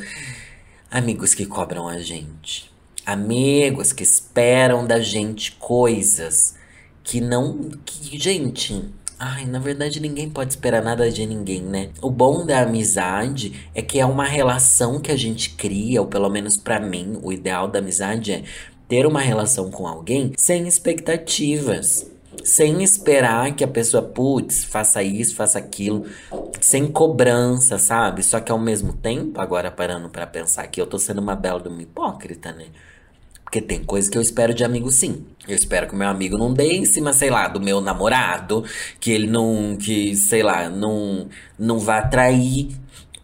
Amigos 0.90 1.32
que 1.32 1.46
cobram 1.46 1.86
a 1.86 2.00
gente. 2.00 2.68
Amigos 3.06 3.92
que 3.92 4.02
esperam 4.02 4.84
da 4.84 4.98
gente 4.98 5.52
coisas 5.52 6.56
que 7.04 7.20
não. 7.20 7.70
Que, 7.84 8.18
gente. 8.18 8.84
Ai, 9.16 9.44
na 9.44 9.60
verdade 9.60 10.00
ninguém 10.00 10.28
pode 10.28 10.50
esperar 10.50 10.82
nada 10.82 11.08
de 11.08 11.24
ninguém, 11.26 11.62
né? 11.62 11.90
O 12.02 12.10
bom 12.10 12.44
da 12.44 12.62
amizade 12.62 13.68
é 13.74 13.80
que 13.80 14.00
é 14.00 14.06
uma 14.06 14.24
relação 14.24 14.98
que 14.98 15.12
a 15.12 15.16
gente 15.16 15.50
cria, 15.50 16.00
ou 16.00 16.08
pelo 16.08 16.28
menos 16.28 16.56
para 16.56 16.80
mim, 16.80 17.20
o 17.22 17.32
ideal 17.32 17.68
da 17.68 17.78
amizade 17.78 18.32
é 18.32 18.42
ter 18.88 19.06
uma 19.06 19.20
relação 19.20 19.70
com 19.70 19.86
alguém 19.86 20.32
sem 20.36 20.66
expectativas 20.66 22.09
sem 22.44 22.82
esperar 22.82 23.54
que 23.54 23.64
a 23.64 23.68
pessoa, 23.68 24.02
putz, 24.02 24.64
faça 24.64 25.02
isso, 25.02 25.34
faça 25.34 25.58
aquilo, 25.58 26.06
sem 26.60 26.86
cobrança, 26.86 27.78
sabe? 27.78 28.22
Só 28.22 28.40
que 28.40 28.52
ao 28.52 28.58
mesmo 28.58 28.92
tempo, 28.92 29.40
agora 29.40 29.70
parando 29.70 30.08
para 30.08 30.26
pensar 30.26 30.66
que 30.68 30.80
eu 30.80 30.86
tô 30.86 30.98
sendo 30.98 31.20
uma 31.20 31.34
bela 31.34 31.60
de 31.60 31.68
uma 31.68 31.82
hipócrita, 31.82 32.52
né? 32.52 32.66
Porque 33.42 33.60
tem 33.60 33.82
coisa 33.82 34.08
que 34.08 34.16
eu 34.16 34.22
espero 34.22 34.54
de 34.54 34.62
amigo 34.62 34.92
sim. 34.92 35.26
Eu 35.48 35.56
espero 35.56 35.88
que 35.88 35.94
o 35.94 35.96
meu 35.96 36.08
amigo 36.08 36.38
não 36.38 36.54
dê 36.54 36.74
em 36.74 36.84
cima, 36.84 37.12
sei 37.12 37.30
lá, 37.30 37.48
do 37.48 37.60
meu 37.60 37.80
namorado, 37.80 38.64
que 39.00 39.10
ele 39.10 39.26
não, 39.26 39.76
que, 39.76 40.14
sei 40.14 40.42
lá, 40.42 40.70
não, 40.70 41.28
não 41.58 41.78
vá 41.80 42.00
trair 42.00 42.68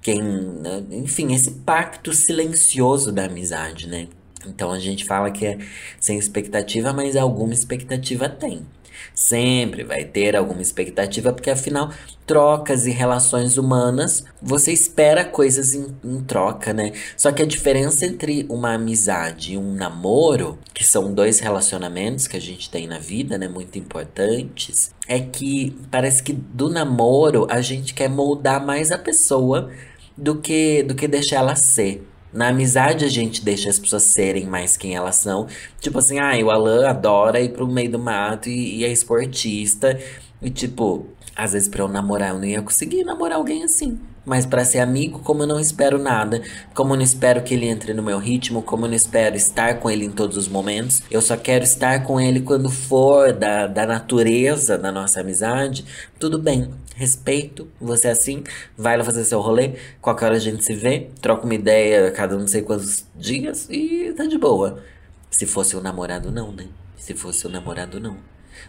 quem, 0.02 0.20
né? 0.20 0.82
enfim, 0.90 1.32
esse 1.32 1.50
pacto 1.50 2.12
silencioso 2.12 3.12
da 3.12 3.26
amizade, 3.26 3.86
né? 3.86 4.08
Então 4.46 4.70
a 4.70 4.78
gente 4.78 5.04
fala 5.04 5.30
que 5.30 5.46
é 5.46 5.58
sem 6.00 6.18
expectativa, 6.18 6.92
mas 6.92 7.16
alguma 7.16 7.52
expectativa 7.52 8.28
tem. 8.28 8.66
Sempre 9.16 9.82
vai 9.82 10.04
ter 10.04 10.36
alguma 10.36 10.60
expectativa, 10.60 11.32
porque 11.32 11.48
afinal, 11.48 11.90
trocas 12.26 12.84
e 12.84 12.90
relações 12.90 13.56
humanas, 13.56 14.22
você 14.42 14.72
espera 14.72 15.24
coisas 15.24 15.72
em, 15.72 15.86
em, 16.04 16.22
troca, 16.22 16.74
né? 16.74 16.92
Só 17.16 17.32
que 17.32 17.40
a 17.42 17.46
diferença 17.46 18.04
entre 18.04 18.44
uma 18.50 18.74
amizade 18.74 19.54
e 19.54 19.56
um 19.56 19.72
namoro, 19.72 20.58
que 20.74 20.84
são 20.84 21.14
dois 21.14 21.40
relacionamentos 21.40 22.26
que 22.26 22.36
a 22.36 22.40
gente 22.40 22.68
tem 22.68 22.86
na 22.86 22.98
vida, 22.98 23.38
né? 23.38 23.48
Muito 23.48 23.78
importantes, 23.78 24.90
é 25.08 25.18
que 25.18 25.74
parece 25.90 26.22
que 26.22 26.34
do 26.34 26.68
namoro 26.68 27.46
a 27.48 27.62
gente 27.62 27.94
quer 27.94 28.10
moldar 28.10 28.66
mais 28.66 28.92
a 28.92 28.98
pessoa 28.98 29.70
do 30.14 30.36
que, 30.42 30.82
do 30.82 30.94
que 30.94 31.08
deixar 31.08 31.36
ela 31.36 31.56
ser 31.56 32.06
Na 32.36 32.48
amizade 32.48 33.02
a 33.02 33.08
gente 33.08 33.42
deixa 33.42 33.70
as 33.70 33.78
pessoas 33.78 34.02
serem 34.02 34.44
mais 34.44 34.76
quem 34.76 34.94
elas 34.94 35.16
são. 35.16 35.46
Tipo 35.80 36.00
assim, 36.00 36.18
ah, 36.18 36.36
o 36.44 36.50
Alan 36.50 36.86
adora 36.86 37.40
ir 37.40 37.48
pro 37.48 37.66
meio 37.66 37.90
do 37.90 37.98
mato 37.98 38.50
e, 38.50 38.80
e 38.80 38.84
é 38.84 38.92
esportista. 38.92 39.98
E 40.42 40.50
tipo, 40.50 41.06
às 41.34 41.54
vezes 41.54 41.66
pra 41.66 41.82
eu 41.82 41.88
namorar 41.88 42.34
eu 42.34 42.38
não 42.38 42.44
ia 42.44 42.60
conseguir 42.60 43.04
namorar 43.04 43.38
alguém 43.38 43.64
assim. 43.64 43.98
Mas 44.26 44.44
para 44.44 44.66
ser 44.66 44.80
amigo, 44.80 45.20
como 45.20 45.44
eu 45.44 45.46
não 45.46 45.58
espero 45.58 45.98
nada, 45.98 46.42
como 46.74 46.92
eu 46.92 46.96
não 46.98 47.04
espero 47.04 47.42
que 47.42 47.54
ele 47.54 47.68
entre 47.68 47.94
no 47.94 48.02
meu 48.02 48.18
ritmo, 48.18 48.60
como 48.60 48.84
eu 48.84 48.88
não 48.90 48.96
espero 48.96 49.34
estar 49.34 49.78
com 49.78 49.88
ele 49.88 50.04
em 50.04 50.10
todos 50.10 50.36
os 50.36 50.46
momentos, 50.46 51.02
eu 51.10 51.22
só 51.22 51.38
quero 51.38 51.64
estar 51.64 52.02
com 52.02 52.20
ele 52.20 52.40
quando 52.40 52.68
for 52.68 53.32
da, 53.32 53.66
da 53.66 53.86
natureza 53.86 54.76
da 54.76 54.92
nossa 54.92 55.20
amizade, 55.20 55.86
tudo 56.18 56.38
bem. 56.38 56.68
Respeito, 56.96 57.68
você 57.78 58.08
é 58.08 58.12
assim, 58.12 58.42
vai 58.74 58.96
lá 58.96 59.04
fazer 59.04 59.22
seu 59.24 59.38
rolê, 59.38 59.72
qualquer 60.00 60.24
hora 60.24 60.36
a 60.36 60.38
gente 60.40 60.64
se 60.64 60.74
vê, 60.74 61.10
troca 61.20 61.44
uma 61.44 61.54
ideia 61.54 62.08
a 62.08 62.10
cada 62.10 62.38
não 62.38 62.48
sei 62.48 62.62
quantos 62.62 63.04
dias 63.14 63.68
e 63.70 64.14
tá 64.16 64.24
de 64.24 64.38
boa. 64.38 64.82
Se 65.30 65.44
fosse 65.44 65.76
o 65.76 65.80
namorado, 65.82 66.32
não, 66.32 66.50
né? 66.52 66.66
Se 66.96 67.12
fosse 67.12 67.46
o 67.46 67.50
namorado, 67.50 68.00
não. 68.00 68.16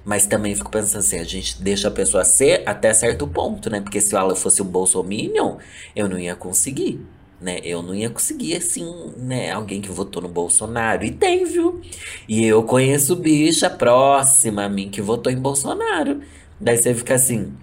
Mas 0.04 0.28
também 0.28 0.54
fico 0.54 0.70
pensando 0.70 1.00
assim, 1.00 1.18
a 1.18 1.24
gente 1.24 1.64
deixa 1.64 1.88
a 1.88 1.92
pessoa 1.92 2.26
ser 2.26 2.64
até 2.66 2.94
certo 2.94 3.26
ponto, 3.26 3.70
né? 3.70 3.80
Porque 3.80 4.02
se 4.02 4.14
ela 4.14 4.36
fosse 4.36 4.62
um 4.62 4.66
bolsominion, 4.66 5.56
eu 5.96 6.10
não 6.10 6.20
ia 6.20 6.36
conseguir, 6.36 7.00
né? 7.40 7.62
Eu 7.64 7.82
não 7.82 7.96
ia 7.96 8.10
conseguir, 8.10 8.58
assim, 8.58 9.14
né? 9.16 9.54
Alguém 9.54 9.80
que 9.80 9.90
votou 9.90 10.22
no 10.22 10.28
Bolsonaro. 10.28 11.06
E 11.06 11.12
tem, 11.12 11.46
viu? 11.46 11.80
E 12.28 12.44
eu 12.44 12.62
conheço 12.64 13.16
bicha 13.16 13.70
próxima 13.70 14.66
a 14.66 14.70
mim 14.70 14.90
que 14.90 15.02
votou 15.02 15.32
em 15.32 15.38
Bolsonaro. 15.38 16.20
Daí 16.60 16.76
você 16.76 16.94
fica 16.94 17.16
assim, 17.16 17.54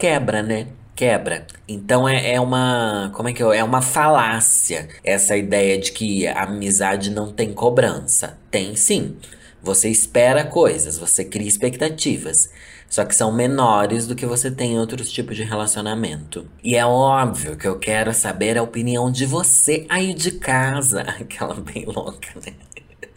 quebra, 0.00 0.42
né? 0.42 0.66
quebra. 1.00 1.46
Então 1.66 2.06
é, 2.06 2.34
é 2.34 2.40
uma. 2.40 3.10
Como 3.14 3.26
é 3.26 3.32
que 3.32 3.42
é? 3.42 3.58
É 3.58 3.64
uma 3.64 3.80
falácia 3.80 4.86
essa 5.02 5.34
ideia 5.34 5.78
de 5.78 5.92
que 5.92 6.26
a 6.26 6.42
amizade 6.42 7.10
não 7.10 7.32
tem 7.32 7.54
cobrança. 7.54 8.38
Tem 8.50 8.76
sim. 8.76 9.16
Você 9.62 9.88
espera 9.88 10.44
coisas, 10.44 10.98
você 10.98 11.24
cria 11.24 11.48
expectativas, 11.48 12.50
só 12.88 13.04
que 13.04 13.14
são 13.14 13.30
menores 13.30 14.06
do 14.06 14.14
que 14.14 14.24
você 14.26 14.50
tem 14.50 14.72
em 14.72 14.78
outros 14.78 15.10
tipos 15.10 15.36
de 15.36 15.42
relacionamento. 15.42 16.46
E 16.64 16.76
é 16.76 16.84
óbvio 16.84 17.56
que 17.56 17.68
eu 17.68 17.78
quero 17.78 18.12
saber 18.14 18.56
a 18.56 18.62
opinião 18.62 19.10
de 19.10 19.26
você 19.26 19.86
aí 19.88 20.12
de 20.14 20.32
casa. 20.32 21.02
Aquela 21.20 21.54
bem 21.54 21.84
louca, 21.86 22.28
né? 22.44 22.52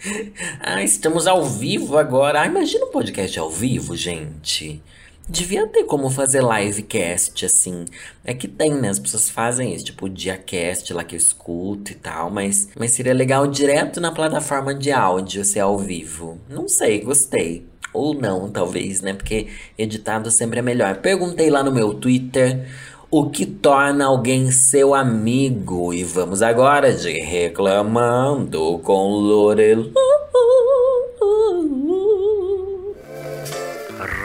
Ah, 0.60 0.84
estamos 0.84 1.28
ao 1.28 1.46
vivo 1.46 1.98
agora. 1.98 2.42
Ah, 2.42 2.46
imagina 2.46 2.86
um 2.86 2.92
podcast 2.92 3.40
ao 3.40 3.50
vivo, 3.50 3.96
gente. 3.96 4.84
Devia 5.27 5.65
ter 5.68 5.86
como 5.86 6.10
fazer 6.10 6.44
livecast, 6.44 7.46
assim. 7.46 7.86
É 8.25 8.34
que 8.34 8.48
tem, 8.48 8.74
né? 8.74 8.89
As 8.89 9.00
pessoas 9.00 9.30
fazem 9.30 9.74
isso, 9.74 9.86
tipo 9.86 10.06
o 10.06 10.10
diacast 10.10 10.94
lá 10.94 11.03
que 11.03 11.15
eu 11.15 11.18
escuto 11.18 11.92
e 11.92 11.96
tal, 11.96 12.30
mas, 12.30 12.68
mas 12.77 12.92
seria 12.92 13.13
legal 13.13 13.48
direto 13.48 14.01
na 14.01 14.12
plataforma 14.12 14.75
de 14.75 14.92
áudio 14.92 15.46
ser 15.46 15.62
ao 15.62 15.77
vivo. 15.80 16.38
Não 16.50 16.68
sei, 16.68 17.00
gostei. 17.00 17.65
Ou 17.94 18.13
não, 18.13 18.50
talvez, 18.50 19.01
né? 19.01 19.13
Porque 19.13 19.48
editado 19.77 20.30
sempre 20.30 20.60
é 20.60 20.62
melhor. 20.62 20.98
Perguntei 20.98 21.50
lá 21.50 21.63
no 21.63 21.72
meu 21.72 21.94
Twitter 21.94 22.68
o 23.10 23.30
que 23.30 23.46
torna 23.46 24.06
alguém 24.06 24.50
seu 24.50 24.96
amigo. 24.96 25.94
E 25.94 26.03
vamos 26.03 26.42
agora 26.42 26.92
de 26.92 27.12
Reclamando 27.20 28.80
com 28.80 29.10
Lorelu. 29.10 29.94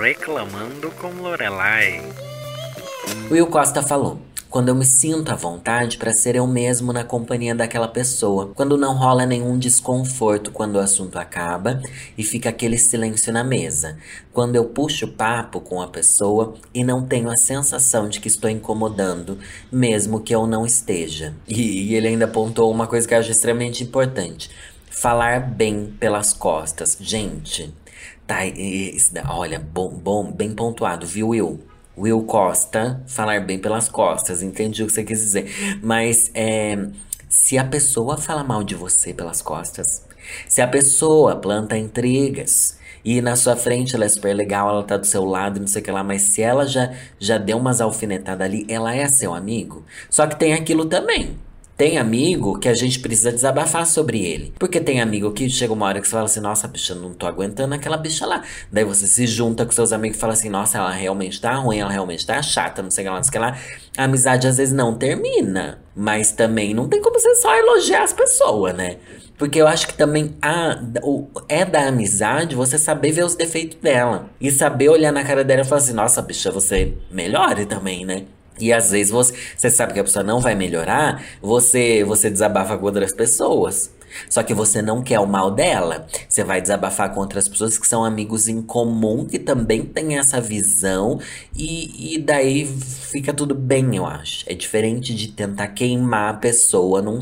Reclamando 0.00 0.92
com 0.92 1.08
Lorelai. 1.08 2.00
Will 3.28 3.48
Costa 3.48 3.82
falou. 3.82 4.20
Quando 4.48 4.68
eu 4.68 4.74
me 4.74 4.86
sinto 4.86 5.32
à 5.32 5.34
vontade 5.34 5.98
para 5.98 6.12
ser 6.12 6.36
eu 6.36 6.46
mesmo 6.46 6.92
na 6.92 7.02
companhia 7.02 7.52
daquela 7.52 7.88
pessoa. 7.88 8.52
Quando 8.54 8.78
não 8.78 8.96
rola 8.96 9.26
nenhum 9.26 9.58
desconforto 9.58 10.52
quando 10.52 10.76
o 10.76 10.78
assunto 10.78 11.18
acaba 11.18 11.82
e 12.16 12.22
fica 12.22 12.48
aquele 12.48 12.78
silêncio 12.78 13.32
na 13.32 13.42
mesa. 13.42 13.98
Quando 14.32 14.54
eu 14.54 14.66
puxo 14.66 15.08
papo 15.08 15.60
com 15.60 15.82
a 15.82 15.88
pessoa 15.88 16.54
e 16.72 16.84
não 16.84 17.04
tenho 17.04 17.28
a 17.28 17.36
sensação 17.36 18.08
de 18.08 18.20
que 18.20 18.28
estou 18.28 18.48
incomodando, 18.48 19.36
mesmo 19.70 20.20
que 20.20 20.34
eu 20.34 20.46
não 20.46 20.64
esteja. 20.64 21.34
E, 21.48 21.90
e 21.90 21.94
ele 21.96 22.06
ainda 22.06 22.26
apontou 22.26 22.70
uma 22.70 22.86
coisa 22.86 23.06
que 23.06 23.14
eu 23.14 23.18
acho 23.18 23.32
extremamente 23.32 23.82
importante. 23.82 24.48
Falar 24.88 25.40
bem 25.40 25.92
pelas 25.98 26.32
costas. 26.32 26.96
Gente, 27.00 27.74
Tá, 28.28 28.40
olha, 29.30 29.58
bom, 29.58 29.88
bom, 29.88 30.30
bem 30.30 30.54
pontuado, 30.54 31.06
viu, 31.06 31.28
Will? 31.28 31.60
Will 31.96 32.22
Costa, 32.24 33.02
falar 33.06 33.40
bem 33.40 33.58
pelas 33.58 33.88
costas, 33.88 34.42
entendi 34.42 34.82
o 34.82 34.86
que 34.86 34.92
você 34.92 35.02
quis 35.02 35.18
dizer. 35.18 35.80
Mas 35.82 36.30
é, 36.34 36.76
se 37.26 37.56
a 37.56 37.64
pessoa 37.64 38.18
fala 38.18 38.44
mal 38.44 38.62
de 38.62 38.74
você 38.74 39.14
pelas 39.14 39.40
costas, 39.40 40.04
se 40.46 40.60
a 40.60 40.68
pessoa 40.68 41.36
planta 41.36 41.78
intrigas 41.78 42.76
e 43.02 43.22
na 43.22 43.34
sua 43.34 43.56
frente 43.56 43.96
ela 43.96 44.04
é 44.04 44.08
super 44.10 44.34
legal, 44.36 44.68
ela 44.68 44.82
tá 44.82 44.98
do 44.98 45.06
seu 45.06 45.24
lado, 45.24 45.58
não 45.58 45.66
sei 45.66 45.80
o 45.80 45.84
que 45.86 45.90
lá, 45.90 46.04
mas 46.04 46.20
se 46.20 46.42
ela 46.42 46.66
já, 46.66 46.92
já 47.18 47.38
deu 47.38 47.56
umas 47.56 47.80
alfinetadas 47.80 48.46
ali, 48.46 48.66
ela 48.68 48.94
é 48.94 49.08
seu 49.08 49.32
amigo. 49.32 49.86
Só 50.10 50.26
que 50.26 50.36
tem 50.38 50.52
aquilo 50.52 50.84
também. 50.84 51.38
Tem 51.78 51.96
amigo 51.96 52.58
que 52.58 52.68
a 52.68 52.74
gente 52.74 52.98
precisa 52.98 53.30
desabafar 53.30 53.86
sobre 53.86 54.20
ele. 54.20 54.52
Porque 54.58 54.80
tem 54.80 55.00
amigo 55.00 55.30
que 55.30 55.48
chega 55.48 55.72
uma 55.72 55.86
hora 55.86 56.00
que 56.00 56.08
você 56.08 56.10
fala 56.10 56.24
assim, 56.24 56.40
nossa, 56.40 56.66
bicha, 56.66 56.92
não 56.92 57.14
tô 57.14 57.24
aguentando 57.24 57.72
aquela 57.72 57.96
bicha 57.96 58.26
lá. 58.26 58.42
Daí 58.72 58.82
você 58.82 59.06
se 59.06 59.28
junta 59.28 59.64
com 59.64 59.70
seus 59.70 59.92
amigos 59.92 60.16
e 60.16 60.20
fala 60.20 60.32
assim, 60.32 60.48
nossa, 60.48 60.76
ela 60.76 60.90
realmente 60.90 61.40
tá 61.40 61.54
ruim, 61.54 61.78
ela 61.78 61.92
realmente 61.92 62.26
tá 62.26 62.42
chata, 62.42 62.82
não 62.82 62.90
sei 62.90 63.04
o 63.04 63.06
que 63.06 63.10
lá, 63.10 63.16
não 63.18 63.22
sei 63.22 63.28
o 63.28 63.32
que 63.32 63.38
lá. 63.38 63.56
A 63.96 64.04
amizade 64.04 64.48
às 64.48 64.56
vezes 64.56 64.74
não 64.74 64.92
termina. 64.92 65.78
Mas 65.94 66.32
também 66.32 66.74
não 66.74 66.88
tem 66.88 67.00
como 67.00 67.16
você 67.16 67.36
só 67.36 67.56
elogiar 67.56 68.02
as 68.02 68.12
pessoas, 68.12 68.74
né? 68.74 68.96
Porque 69.38 69.60
eu 69.60 69.68
acho 69.68 69.86
que 69.86 69.94
também 69.94 70.34
a, 70.42 70.82
o, 71.04 71.28
é 71.48 71.64
da 71.64 71.86
amizade 71.86 72.56
você 72.56 72.76
saber 72.76 73.12
ver 73.12 73.24
os 73.24 73.36
defeitos 73.36 73.78
dela. 73.80 74.30
E 74.40 74.50
saber 74.50 74.88
olhar 74.88 75.12
na 75.12 75.22
cara 75.22 75.44
dela 75.44 75.60
e 75.60 75.64
falar 75.64 75.80
assim, 75.80 75.92
nossa, 75.92 76.20
bicha, 76.22 76.50
você 76.50 76.94
melhore 77.08 77.66
também, 77.66 78.04
né? 78.04 78.24
E 78.60 78.72
às 78.72 78.90
vezes 78.90 79.10
você, 79.10 79.34
você 79.56 79.70
sabe 79.70 79.92
que 79.92 80.00
a 80.00 80.04
pessoa 80.04 80.22
não 80.22 80.40
vai 80.40 80.54
melhorar, 80.54 81.24
você, 81.40 82.04
você 82.04 82.30
desabafa 82.30 82.76
com 82.76 82.86
outras 82.86 83.12
pessoas. 83.12 83.90
Só 84.28 84.42
que 84.42 84.54
você 84.54 84.80
não 84.82 85.02
quer 85.02 85.20
o 85.20 85.26
mal 85.26 85.50
dela. 85.50 86.06
Você 86.28 86.42
vai 86.42 86.60
desabafar 86.60 87.12
com 87.12 87.20
outras 87.20 87.48
pessoas 87.48 87.78
que 87.78 87.86
são 87.86 88.04
amigos 88.04 88.48
em 88.48 88.62
comum, 88.62 89.24
que 89.24 89.38
também 89.38 89.84
têm 89.84 90.18
essa 90.18 90.40
visão, 90.40 91.20
e, 91.54 92.14
e 92.14 92.18
daí 92.18 92.66
fica 92.66 93.32
tudo 93.32 93.54
bem, 93.54 93.96
eu 93.96 94.06
acho. 94.06 94.44
É 94.46 94.54
diferente 94.54 95.14
de 95.14 95.28
tentar 95.28 95.68
queimar 95.68 96.34
a 96.34 96.38
pessoa 96.38 97.02
num, 97.02 97.20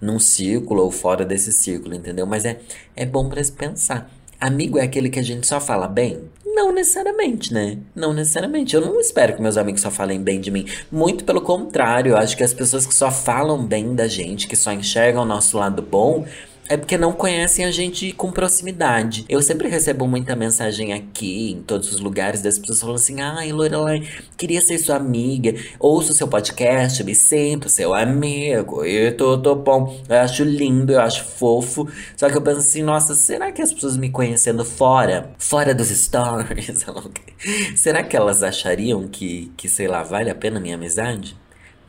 num 0.00 0.18
círculo 0.18 0.82
ou 0.82 0.90
fora 0.90 1.24
desse 1.24 1.52
círculo, 1.52 1.94
entendeu? 1.94 2.26
Mas 2.26 2.44
é, 2.44 2.60
é 2.96 3.06
bom 3.06 3.28
para 3.28 3.42
se 3.42 3.52
pensar. 3.52 4.10
Amigo 4.40 4.78
é 4.78 4.82
aquele 4.82 5.10
que 5.10 5.18
a 5.18 5.22
gente 5.22 5.46
só 5.46 5.60
fala 5.60 5.86
bem? 5.86 6.22
Não 6.60 6.72
necessariamente, 6.72 7.54
né? 7.54 7.78
Não 7.96 8.12
necessariamente. 8.12 8.76
Eu 8.76 8.82
não 8.82 9.00
espero 9.00 9.34
que 9.34 9.40
meus 9.40 9.56
amigos 9.56 9.80
só 9.80 9.90
falem 9.90 10.20
bem 10.20 10.38
de 10.38 10.50
mim. 10.50 10.66
Muito 10.92 11.24
pelo 11.24 11.40
contrário, 11.40 12.10
eu 12.10 12.18
acho 12.18 12.36
que 12.36 12.44
as 12.44 12.52
pessoas 12.52 12.84
que 12.84 12.94
só 12.94 13.10
falam 13.10 13.64
bem 13.64 13.94
da 13.94 14.06
gente, 14.06 14.46
que 14.46 14.54
só 14.54 14.70
enxergam 14.70 15.22
o 15.22 15.26
nosso 15.26 15.56
lado 15.56 15.80
bom, 15.80 16.26
é 16.70 16.76
porque 16.76 16.96
não 16.96 17.12
conhecem 17.12 17.64
a 17.64 17.70
gente 17.72 18.12
com 18.12 18.30
proximidade. 18.30 19.24
Eu 19.28 19.42
sempre 19.42 19.68
recebo 19.68 20.06
muita 20.06 20.36
mensagem 20.36 20.92
aqui, 20.92 21.50
em 21.50 21.62
todos 21.62 21.92
os 21.92 21.98
lugares, 21.98 22.42
das 22.42 22.60
pessoas 22.60 22.78
falando 22.78 22.94
assim: 22.94 23.20
ai, 23.20 23.50
Lorelai, 23.50 24.08
queria 24.36 24.60
ser 24.60 24.78
sua 24.78 24.94
amiga, 24.94 25.52
ouço 25.80 26.14
seu 26.14 26.28
podcast, 26.28 27.02
me 27.02 27.12
sinto 27.12 27.68
seu 27.68 27.92
amigo, 27.92 28.84
e 28.84 29.10
tudo 29.10 29.56
bom. 29.56 30.00
Eu 30.08 30.18
acho 30.18 30.44
lindo, 30.44 30.92
eu 30.92 31.00
acho 31.00 31.24
fofo. 31.24 31.88
Só 32.16 32.30
que 32.30 32.36
eu 32.36 32.42
penso 32.42 32.60
assim: 32.60 32.84
nossa, 32.84 33.16
será 33.16 33.50
que 33.50 33.60
as 33.60 33.72
pessoas 33.72 33.96
me 33.96 34.08
conhecendo 34.08 34.64
fora, 34.64 35.32
fora 35.38 35.74
dos 35.74 35.88
stories, 35.88 36.86
será 37.74 38.04
que 38.04 38.16
elas 38.16 38.44
achariam 38.44 39.08
que, 39.08 39.50
que, 39.56 39.68
sei 39.68 39.88
lá, 39.88 40.04
vale 40.04 40.30
a 40.30 40.36
pena 40.36 40.60
minha 40.60 40.76
amizade? 40.76 41.36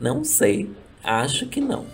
Não 0.00 0.24
sei. 0.24 0.68
Acho 1.04 1.46
que 1.46 1.60
não. 1.60 1.86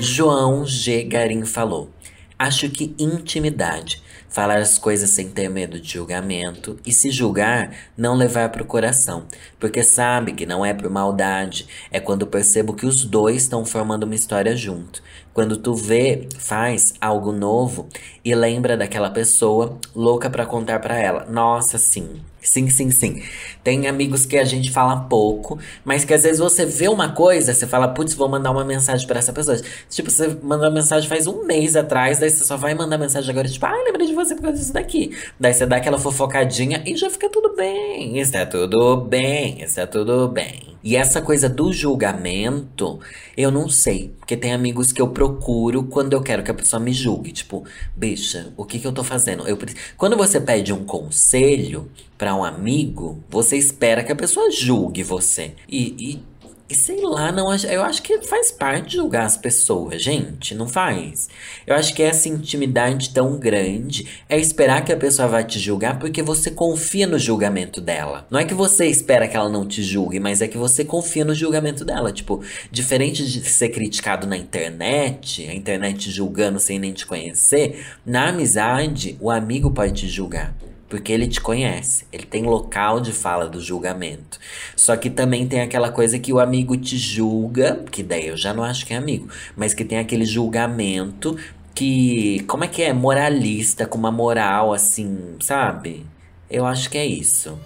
João 0.00 0.64
G. 0.66 1.02
Garim 1.04 1.44
falou: 1.44 1.90
Acho 2.38 2.68
que 2.68 2.94
intimidade, 2.98 4.02
falar 4.28 4.58
as 4.58 4.76
coisas 4.76 5.10
sem 5.10 5.30
ter 5.30 5.48
medo 5.48 5.80
de 5.80 5.94
julgamento 5.94 6.78
e 6.84 6.92
se 6.92 7.10
julgar, 7.10 7.74
não 7.96 8.14
levar 8.14 8.50
para 8.50 8.62
o 8.62 8.66
coração, 8.66 9.26
porque 9.58 9.82
sabe 9.82 10.32
que 10.32 10.44
não 10.44 10.64
é 10.64 10.74
por 10.74 10.90
maldade, 10.90 11.66
é 11.90 11.98
quando 11.98 12.26
percebo 12.26 12.74
que 12.74 12.84
os 12.84 13.04
dois 13.04 13.42
estão 13.42 13.64
formando 13.64 14.04
uma 14.04 14.14
história 14.14 14.54
junto. 14.54 15.02
Quando 15.36 15.58
tu 15.58 15.74
vê, 15.74 16.26
faz 16.38 16.94
algo 16.98 17.30
novo 17.30 17.90
e 18.24 18.34
lembra 18.34 18.74
daquela 18.74 19.10
pessoa 19.10 19.78
louca 19.94 20.30
para 20.30 20.46
contar 20.46 20.80
para 20.80 20.98
ela. 20.98 21.26
Nossa, 21.28 21.76
sim. 21.76 22.22
Sim, 22.40 22.70
sim, 22.70 22.90
sim. 22.90 23.22
Tem 23.62 23.86
amigos 23.86 24.24
que 24.24 24.38
a 24.38 24.44
gente 24.44 24.70
fala 24.70 24.96
pouco, 24.96 25.58
mas 25.84 26.06
que 26.06 26.14
às 26.14 26.22
vezes 26.22 26.38
você 26.38 26.64
vê 26.64 26.88
uma 26.88 27.10
coisa, 27.10 27.52
você 27.52 27.66
fala, 27.66 27.88
putz, 27.88 28.14
vou 28.14 28.30
mandar 28.30 28.50
uma 28.50 28.64
mensagem 28.64 29.06
para 29.06 29.18
essa 29.18 29.30
pessoa. 29.30 29.60
Tipo, 29.90 30.10
você 30.10 30.28
mandou 30.42 30.68
uma 30.68 30.74
mensagem 30.74 31.06
faz 31.06 31.26
um 31.26 31.44
mês 31.44 31.76
atrás, 31.76 32.18
daí 32.18 32.30
você 32.30 32.42
só 32.42 32.56
vai 32.56 32.74
mandar 32.74 32.96
mensagem 32.96 33.28
agora, 33.28 33.46
tipo, 33.46 33.66
ah, 33.66 33.82
lembrei 33.84 34.06
de 34.06 34.14
você 34.14 34.34
por 34.34 34.44
causa 34.44 34.56
disso 34.56 34.72
daqui. 34.72 35.14
Daí 35.38 35.52
você 35.52 35.66
dá 35.66 35.76
aquela 35.76 35.98
fofocadinha 35.98 36.82
e 36.86 36.96
já 36.96 37.10
fica 37.10 37.28
tudo 37.28 37.54
bem. 37.54 38.18
Está 38.18 38.46
tudo 38.46 38.96
bem, 38.96 39.60
está 39.60 39.86
tudo 39.86 40.28
bem. 40.28 40.76
E 40.86 40.94
essa 40.94 41.20
coisa 41.20 41.48
do 41.48 41.72
julgamento, 41.72 43.00
eu 43.36 43.50
não 43.50 43.68
sei. 43.68 44.14
Porque 44.20 44.36
tem 44.36 44.52
amigos 44.52 44.92
que 44.92 45.02
eu 45.02 45.08
procuro 45.26 45.84
quando 45.84 46.12
eu 46.12 46.22
quero 46.22 46.42
que 46.42 46.50
a 46.50 46.54
pessoa 46.54 46.78
me 46.78 46.92
julgue. 46.92 47.32
Tipo, 47.32 47.64
bicha, 47.94 48.52
o 48.56 48.64
que, 48.64 48.78
que 48.78 48.86
eu 48.86 48.92
tô 48.92 49.02
fazendo? 49.02 49.46
Eu, 49.46 49.58
quando 49.96 50.16
você 50.16 50.40
pede 50.40 50.72
um 50.72 50.84
conselho 50.84 51.90
para 52.16 52.34
um 52.34 52.44
amigo, 52.44 53.22
você 53.28 53.56
espera 53.56 54.04
que 54.04 54.12
a 54.12 54.16
pessoa 54.16 54.50
julgue 54.50 55.02
você. 55.02 55.54
E, 55.68 55.94
e 55.98 56.22
e 56.68 56.74
sei 56.74 57.00
lá, 57.00 57.30
não, 57.30 57.54
eu 57.54 57.82
acho 57.82 58.02
que 58.02 58.22
faz 58.22 58.50
parte 58.50 58.96
julgar 58.96 59.24
as 59.24 59.36
pessoas, 59.36 60.02
gente, 60.02 60.52
não 60.52 60.66
faz? 60.66 61.28
Eu 61.64 61.76
acho 61.76 61.94
que 61.94 62.02
essa 62.02 62.28
intimidade 62.28 63.10
tão 63.10 63.38
grande 63.38 64.24
é 64.28 64.36
esperar 64.36 64.84
que 64.84 64.92
a 64.92 64.96
pessoa 64.96 65.28
vá 65.28 65.44
te 65.44 65.60
julgar 65.60 65.98
porque 66.00 66.22
você 66.22 66.50
confia 66.50 67.06
no 67.06 67.20
julgamento 67.20 67.80
dela. 67.80 68.26
Não 68.28 68.40
é 68.40 68.44
que 68.44 68.54
você 68.54 68.86
espera 68.86 69.28
que 69.28 69.36
ela 69.36 69.48
não 69.48 69.64
te 69.64 69.80
julgue, 69.80 70.18
mas 70.18 70.42
é 70.42 70.48
que 70.48 70.58
você 70.58 70.84
confia 70.84 71.24
no 71.24 71.34
julgamento 71.34 71.84
dela. 71.84 72.12
Tipo, 72.12 72.42
diferente 72.70 73.24
de 73.24 73.48
ser 73.48 73.68
criticado 73.68 74.26
na 74.26 74.36
internet, 74.36 75.48
a 75.48 75.54
internet 75.54 76.10
julgando 76.10 76.58
sem 76.58 76.80
nem 76.80 76.92
te 76.92 77.06
conhecer, 77.06 77.86
na 78.04 78.30
amizade, 78.30 79.16
o 79.20 79.30
amigo 79.30 79.70
pode 79.70 79.92
te 79.92 80.08
julgar. 80.08 80.52
Porque 80.88 81.12
ele 81.12 81.26
te 81.26 81.40
conhece, 81.40 82.06
ele 82.12 82.24
tem 82.24 82.44
local 82.44 83.00
de 83.00 83.12
fala 83.12 83.48
do 83.48 83.60
julgamento. 83.60 84.38
Só 84.76 84.96
que 84.96 85.10
também 85.10 85.46
tem 85.46 85.60
aquela 85.60 85.90
coisa 85.90 86.18
que 86.18 86.32
o 86.32 86.38
amigo 86.38 86.76
te 86.76 86.96
julga, 86.96 87.84
que 87.90 88.02
daí 88.02 88.28
eu 88.28 88.36
já 88.36 88.54
não 88.54 88.62
acho 88.62 88.86
que 88.86 88.94
é 88.94 88.96
amigo, 88.96 89.28
mas 89.56 89.74
que 89.74 89.84
tem 89.84 89.98
aquele 89.98 90.24
julgamento 90.24 91.36
que, 91.74 92.40
como 92.46 92.64
é 92.64 92.68
que 92.68 92.82
é? 92.82 92.92
Moralista, 92.92 93.86
com 93.86 93.98
uma 93.98 94.12
moral 94.12 94.72
assim, 94.72 95.36
sabe? 95.40 96.06
Eu 96.48 96.64
acho 96.64 96.88
que 96.88 96.96
é 96.96 97.04
isso. 97.04 97.58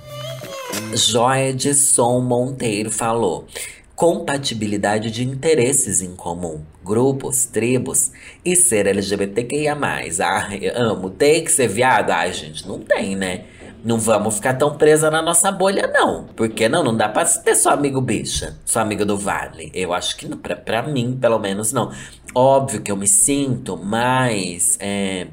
Joia 0.95 1.53
de 1.53 1.75
Som 1.75 2.21
Monteiro 2.21 2.91
falou: 2.91 3.47
compatibilidade 4.01 5.11
de 5.11 5.23
interesses 5.23 6.01
em 6.01 6.17
comum, 6.17 6.63
grupos, 6.83 7.45
tribos 7.45 8.11
e 8.43 8.57
ser 8.57 8.87
LGBTQIA+. 8.87 9.77
Ah, 10.25 10.49
amo. 10.75 11.11
Tem 11.11 11.45
que 11.45 11.53
ser 11.53 11.69
viado? 11.69 12.09
Ai, 12.09 12.33
gente, 12.33 12.67
não 12.67 12.79
tem, 12.79 13.15
né? 13.15 13.45
Não 13.85 13.99
vamos 13.99 14.37
ficar 14.37 14.55
tão 14.55 14.75
presa 14.79 15.11
na 15.11 15.21
nossa 15.21 15.53
bolha, 15.53 15.87
não. 15.87 16.25
Porque 16.35 16.67
não, 16.67 16.83
não 16.83 16.97
dá 16.97 17.11
pra 17.11 17.27
ter 17.27 17.55
só 17.55 17.73
amigo 17.73 18.01
bicha, 18.01 18.59
só 18.65 18.81
amigo 18.81 19.05
do 19.05 19.19
vale. 19.19 19.71
Eu 19.75 19.93
acho 19.93 20.17
que 20.17 20.27
não, 20.27 20.39
pra, 20.39 20.57
pra 20.57 20.83
mim, 20.83 21.19
pelo 21.21 21.39
menos, 21.39 21.71
não. 21.71 21.93
Óbvio 22.35 22.81
que 22.81 22.91
eu 22.91 22.97
me 22.97 23.07
sinto 23.07 23.77
mais 23.77 24.79
é, 24.81 25.27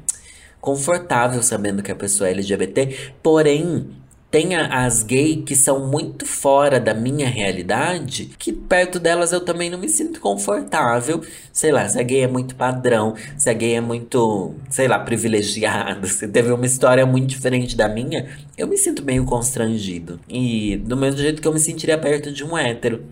confortável 0.60 1.42
sabendo 1.42 1.82
que 1.82 1.90
a 1.90 1.96
pessoa 1.96 2.28
é 2.28 2.32
LGBT, 2.32 3.12
porém 3.22 3.97
tem 4.30 4.54
as 4.54 5.02
gays 5.02 5.42
que 5.44 5.56
são 5.56 5.86
muito 5.86 6.26
fora 6.26 6.78
da 6.78 6.92
minha 6.92 7.26
realidade, 7.26 8.26
que 8.38 8.52
perto 8.52 8.98
delas 8.98 9.32
eu 9.32 9.40
também 9.40 9.70
não 9.70 9.78
me 9.78 9.88
sinto 9.88 10.20
confortável. 10.20 11.22
Sei 11.50 11.72
lá, 11.72 11.88
se 11.88 11.98
a 11.98 12.02
gay 12.02 12.24
é 12.24 12.28
muito 12.28 12.54
padrão, 12.54 13.14
se 13.38 13.48
a 13.48 13.54
gay 13.54 13.76
é 13.76 13.80
muito, 13.80 14.54
sei 14.68 14.86
lá, 14.86 14.98
privilegiada, 14.98 16.06
se 16.08 16.28
teve 16.28 16.52
uma 16.52 16.66
história 16.66 17.06
muito 17.06 17.26
diferente 17.26 17.74
da 17.74 17.88
minha, 17.88 18.28
eu 18.56 18.66
me 18.66 18.76
sinto 18.76 19.02
meio 19.02 19.24
constrangido. 19.24 20.20
E 20.28 20.76
do 20.76 20.96
mesmo 20.96 21.20
jeito 21.20 21.40
que 21.40 21.48
eu 21.48 21.52
me 21.52 21.60
sentiria 21.60 21.96
perto 21.96 22.30
de 22.30 22.44
um 22.44 22.56
hétero. 22.56 23.04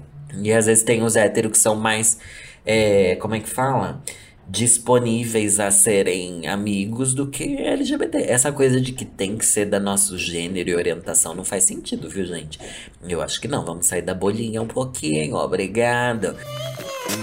E 0.42 0.52
às 0.52 0.66
vezes 0.66 0.84
tem 0.84 1.02
os 1.02 1.16
héteros 1.16 1.52
que 1.52 1.58
são 1.58 1.74
mais. 1.74 2.18
É, 2.64 3.16
como 3.16 3.34
é 3.34 3.40
que 3.40 3.48
fala? 3.48 4.02
Disponíveis 4.48 5.58
a 5.58 5.70
serem 5.70 6.46
amigos 6.46 7.14
do 7.14 7.26
que 7.26 7.56
LGBT. 7.56 8.18
Essa 8.18 8.52
coisa 8.52 8.80
de 8.80 8.92
que 8.92 9.04
tem 9.04 9.36
que 9.36 9.44
ser 9.44 9.66
da 9.66 9.80
nosso 9.80 10.16
gênero 10.16 10.70
e 10.70 10.74
orientação 10.74 11.34
não 11.34 11.44
faz 11.44 11.64
sentido, 11.64 12.08
viu, 12.08 12.24
gente? 12.24 12.58
Eu 13.06 13.20
acho 13.20 13.40
que 13.40 13.48
não. 13.48 13.64
Vamos 13.64 13.86
sair 13.86 14.02
da 14.02 14.14
bolinha 14.14 14.62
um 14.62 14.66
pouquinho. 14.66 15.36
Obrigado. 15.36 16.36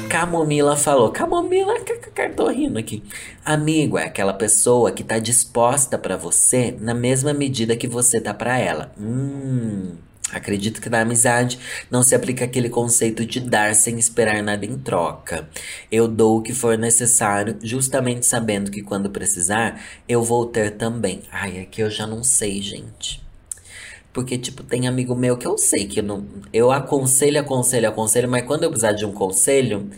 Camomila 0.10 0.76
falou. 0.76 1.12
Camomila, 1.12 1.74
tô 2.36 2.48
rindo 2.50 2.78
aqui. 2.78 3.04
Amigo 3.46 3.98
é 3.98 4.06
aquela 4.06 4.34
pessoa 4.34 4.92
que 4.92 5.04
tá 5.04 5.20
disposta 5.20 5.98
para 5.98 6.18
você 6.18 6.76
na 6.80 6.94
mesma 6.94 7.34
medida 7.34 7.76
que 7.76 7.88
você 7.88 8.20
tá 8.20 8.34
para 8.34 8.58
ela. 8.58 8.94
Hum. 9.00 9.96
Acredito 10.34 10.82
que 10.82 10.90
na 10.90 11.02
amizade 11.02 11.60
não 11.90 12.02
se 12.02 12.16
aplica 12.16 12.46
aquele 12.46 12.70
conceito 12.70 13.26
de 13.26 13.40
dar 13.40 13.76
sem 13.76 14.00
esperar 14.00 14.42
nada 14.42 14.66
em 14.66 14.78
troca. 14.78 15.48
Eu 15.92 16.08
dou 16.08 16.40
o 16.40 16.42
que 16.42 16.54
for 16.54 16.78
necessário, 16.78 17.58
justamente 17.62 18.26
sabendo 18.26 18.72
que 18.72 18.82
quando 18.82 19.10
precisar, 19.10 19.82
eu 20.08 20.24
vou 20.24 20.46
ter 20.46 20.72
também. 20.72 21.22
Ai, 21.32 21.60
aqui 21.60 21.82
eu 21.82 21.90
já 21.90 22.08
não 22.08 22.24
sei, 22.24 22.62
gente. 22.62 23.24
Porque, 24.14 24.38
tipo, 24.38 24.64
tem 24.64 24.88
amigo 24.88 25.16
meu 25.16 25.36
que 25.36 25.48
eu 25.48 25.58
sei 25.58 25.88
que 25.88 26.02
não. 26.02 26.26
Eu 26.54 26.72
aconselho, 26.72 27.40
aconselho, 27.40 27.90
aconselho, 27.90 28.30
mas 28.30 28.46
quando 28.46 28.64
eu 28.64 28.70
precisar 28.70 28.92
de 28.92 29.06
um 29.06 29.12
conselho, 29.12 29.90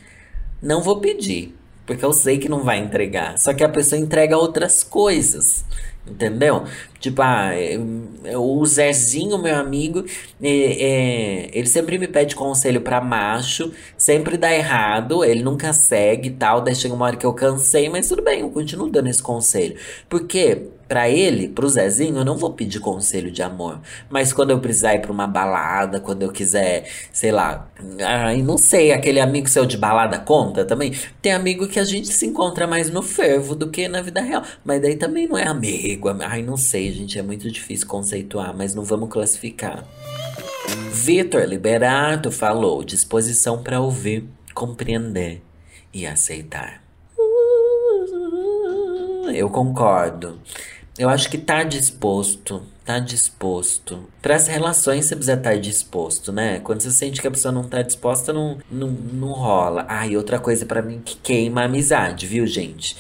não 0.61 0.81
vou 0.81 1.01
pedir. 1.01 1.53
Porque 1.85 2.03
eu 2.03 2.13
sei 2.13 2.39
que 2.39 2.49
não 2.49 2.63
vai 2.63 2.79
entregar. 2.79 3.37
Só 3.37 3.53
que 3.53 3.63
a 3.63 3.69
pessoa 3.69 3.99
entrega 3.99 4.37
outras 4.37 4.83
coisas. 4.83 5.65
Entendeu? 6.07 6.65
Tipo, 7.05 7.21
ah, 7.21 7.51
o 8.35 8.65
Zezinho, 8.65 9.37
meu 9.37 9.55
amigo, 9.55 10.03
é, 10.41 10.47
é, 10.49 11.49
ele 11.53 11.67
sempre 11.67 11.99
me 11.99 12.07
pede 12.07 12.35
conselho 12.35 12.81
para 12.81 12.99
macho, 12.99 13.71
sempre 13.95 14.37
dá 14.37 14.51
errado, 14.51 15.23
ele 15.23 15.43
nunca 15.43 15.71
segue 15.71 16.29
e 16.29 16.31
tal. 16.31 16.61
Daí 16.61 16.73
chega 16.73 16.95
uma 16.95 17.05
hora 17.05 17.15
que 17.15 17.25
eu 17.25 17.33
cansei, 17.33 17.89
mas 17.89 18.07
tudo 18.07 18.23
bem, 18.23 18.39
eu 18.39 18.49
continuo 18.49 18.89
dando 18.89 19.07
esse 19.07 19.21
conselho. 19.21 19.75
Porque 20.09 20.67
para 20.87 21.09
ele, 21.09 21.47
pro 21.47 21.67
Zezinho, 21.67 22.17
eu 22.17 22.25
não 22.25 22.37
vou 22.37 22.53
pedir 22.53 22.79
conselho 22.79 23.31
de 23.31 23.41
amor. 23.41 23.81
Mas 24.09 24.31
quando 24.31 24.51
eu 24.51 24.59
precisar 24.59 24.95
ir 24.95 25.01
pra 25.01 25.11
uma 25.11 25.27
balada, 25.27 25.99
quando 25.99 26.21
eu 26.23 26.31
quiser, 26.31 26.87
sei 27.11 27.31
lá. 27.31 27.67
Ai, 27.99 28.41
não 28.41 28.57
sei, 28.57 28.91
aquele 28.91 29.19
amigo 29.19 29.49
seu 29.49 29.65
de 29.65 29.77
balada 29.77 30.19
conta 30.19 30.63
também. 30.63 30.93
Tem 31.21 31.33
amigo 31.33 31.67
que 31.67 31.79
a 31.79 31.83
gente 31.83 32.07
se 32.09 32.25
encontra 32.25 32.67
mais 32.67 32.89
no 32.89 33.01
fervo 33.01 33.55
do 33.55 33.69
que 33.69 33.87
na 33.87 34.01
vida 34.01 34.21
real. 34.21 34.43
Mas 34.63 34.81
daí 34.81 34.95
também 34.95 35.27
não 35.27 35.37
é 35.37 35.47
amigo. 35.47 36.09
Ai, 36.21 36.43
não 36.43 36.57
sei, 36.57 36.91
gente, 36.95 37.19
é 37.19 37.21
muito 37.21 37.51
difícil 37.51 37.87
conceituar, 37.87 38.55
mas 38.55 38.73
não 38.73 38.83
vamos 38.83 39.09
classificar. 39.09 39.85
Vitor 40.91 41.43
Liberato 41.43 42.31
falou: 42.31 42.83
disposição 42.83 43.61
para 43.61 43.79
ouvir, 43.79 44.25
compreender 44.53 45.41
e 45.93 46.07
aceitar. 46.07 46.81
Eu 49.33 49.49
concordo. 49.49 50.39
Eu 50.97 51.09
acho 51.09 51.29
que 51.29 51.37
tá 51.37 51.63
disposto, 51.63 52.63
tá 52.85 52.99
disposto. 52.99 54.07
Para 54.21 54.35
as 54.35 54.47
relações 54.47 55.05
você 55.05 55.15
precisa 55.15 55.33
estar 55.33 55.49
tá 55.49 55.55
disposto, 55.57 56.31
né? 56.31 56.59
Quando 56.59 56.81
você 56.81 56.91
sente 56.91 57.21
que 57.21 57.27
a 57.27 57.31
pessoa 57.31 57.51
não 57.51 57.65
tá 57.65 57.81
disposta, 57.81 58.31
não, 58.31 58.59
não, 58.71 58.87
não 58.87 59.33
rola. 59.33 59.85
Ah, 59.89 60.07
e 60.07 60.15
outra 60.15 60.39
coisa 60.39 60.65
para 60.65 60.81
mim 60.81 61.01
que 61.03 61.17
queima 61.17 61.61
a 61.61 61.65
amizade, 61.65 62.25
viu, 62.25 62.47
gente? 62.47 62.95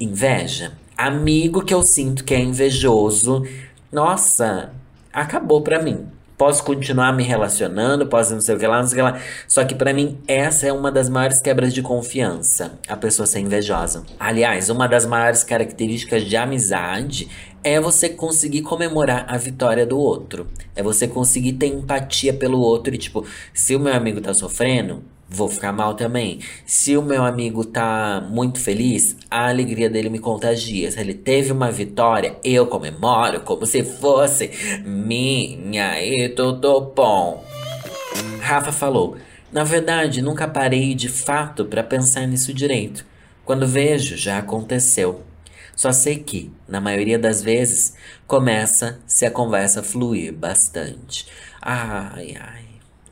Inveja. 0.00 0.72
Amigo 0.98 1.64
que 1.64 1.72
eu 1.72 1.80
sinto 1.80 2.24
que 2.24 2.34
é 2.34 2.40
invejoso. 2.40 3.46
Nossa, 3.92 4.72
acabou 5.12 5.62
pra 5.62 5.80
mim. 5.80 6.08
Posso 6.36 6.64
continuar 6.64 7.12
me 7.12 7.22
relacionando, 7.22 8.08
posso 8.08 8.34
não 8.34 8.40
sei 8.40 8.56
o 8.56 8.58
que 8.58 8.66
lá, 8.66 8.80
não 8.80 8.88
sei 8.88 9.00
o 9.00 9.06
que 9.06 9.12
lá. 9.12 9.20
Só 9.46 9.64
que 9.64 9.76
para 9.76 9.94
mim, 9.94 10.18
essa 10.26 10.66
é 10.66 10.72
uma 10.72 10.90
das 10.90 11.08
maiores 11.08 11.38
quebras 11.38 11.72
de 11.72 11.82
confiança. 11.82 12.80
A 12.88 12.96
pessoa 12.96 13.26
ser 13.26 13.38
invejosa. 13.38 14.02
Aliás, 14.18 14.70
uma 14.70 14.88
das 14.88 15.06
maiores 15.06 15.44
características 15.44 16.24
de 16.24 16.36
amizade 16.36 17.28
é 17.62 17.80
você 17.80 18.08
conseguir 18.08 18.62
comemorar 18.62 19.24
a 19.28 19.36
vitória 19.36 19.86
do 19.86 20.00
outro. 20.00 20.48
É 20.74 20.82
você 20.82 21.06
conseguir 21.06 21.52
ter 21.52 21.68
empatia 21.68 22.34
pelo 22.34 22.58
outro 22.58 22.92
e, 22.92 22.98
tipo, 22.98 23.24
se 23.54 23.76
o 23.76 23.80
meu 23.80 23.94
amigo 23.94 24.20
tá 24.20 24.34
sofrendo, 24.34 25.04
vou 25.28 25.48
ficar 25.48 25.72
mal 25.72 25.94
também. 25.94 26.40
Se 26.64 26.96
o 26.96 27.02
meu 27.02 27.24
amigo 27.24 27.64
tá 27.64 28.26
muito 28.30 28.58
feliz, 28.58 29.16
a 29.30 29.48
alegria 29.48 29.90
dele 29.90 30.08
me 30.08 30.18
contagia. 30.18 30.90
Se 30.90 30.98
ele 30.98 31.14
teve 31.14 31.52
uma 31.52 31.70
vitória, 31.70 32.36
eu 32.42 32.66
comemoro 32.66 33.40
como 33.40 33.66
se 33.66 33.84
fosse 33.84 34.50
minha 34.84 36.02
e 36.02 36.28
tudo 36.30 36.80
bom. 36.80 37.44
Rafa 38.40 38.72
falou: 38.72 39.16
Na 39.52 39.64
verdade, 39.64 40.22
nunca 40.22 40.48
parei 40.48 40.94
de 40.94 41.08
fato 41.08 41.66
para 41.66 41.82
pensar 41.82 42.26
nisso 42.26 42.54
direito. 42.54 43.04
Quando 43.44 43.66
vejo, 43.66 44.16
já 44.16 44.38
aconteceu. 44.38 45.22
Só 45.74 45.92
sei 45.92 46.16
que, 46.16 46.50
na 46.66 46.80
maioria 46.80 47.18
das 47.18 47.40
vezes, 47.40 47.94
começa 48.26 48.98
se 49.06 49.24
a 49.24 49.30
conversa 49.30 49.82
fluir 49.82 50.32
bastante. 50.32 51.26
Ai, 51.62 52.36
ai. 52.38 52.67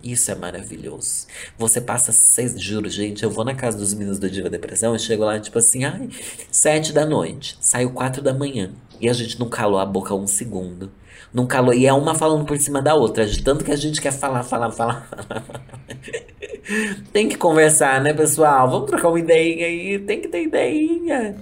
Isso 0.06 0.30
é 0.30 0.36
maravilhoso. 0.36 1.26
Você 1.58 1.80
passa 1.80 2.12
seis, 2.12 2.60
juro, 2.60 2.88
gente, 2.88 3.24
eu 3.24 3.30
vou 3.30 3.44
na 3.44 3.56
casa 3.56 3.76
dos 3.76 3.92
meninos 3.92 4.20
do 4.20 4.30
Diva 4.30 4.48
Depressão, 4.48 4.92
eu 4.92 4.98
chego 5.00 5.24
lá, 5.24 5.40
tipo 5.40 5.58
assim, 5.58 5.84
ai, 5.84 6.08
sete 6.48 6.92
da 6.92 7.04
noite, 7.04 7.58
saiu 7.60 7.90
quatro 7.90 8.22
da 8.22 8.32
manhã. 8.32 8.70
E 9.00 9.08
a 9.08 9.12
gente 9.12 9.38
não 9.40 9.48
calou 9.48 9.80
a 9.80 9.84
boca 9.84 10.14
um 10.14 10.28
segundo. 10.28 10.92
Não 11.34 11.44
calou. 11.44 11.74
E 11.74 11.86
é 11.86 11.92
uma 11.92 12.14
falando 12.14 12.46
por 12.46 12.56
cima 12.56 12.80
da 12.80 12.94
outra. 12.94 13.26
De 13.26 13.42
tanto 13.42 13.64
que 13.64 13.72
a 13.72 13.76
gente 13.76 14.00
quer 14.00 14.12
falar, 14.12 14.44
falar, 14.44 14.70
falar, 14.70 15.02
falar. 15.02 15.44
tem 17.12 17.28
que 17.28 17.36
conversar, 17.36 18.00
né, 18.00 18.14
pessoal? 18.14 18.70
Vamos 18.70 18.86
trocar 18.86 19.08
uma 19.08 19.18
ideia 19.18 19.66
aí. 19.66 19.98
Tem 19.98 20.20
que 20.20 20.28
ter 20.28 20.44
ideia. 20.44 21.36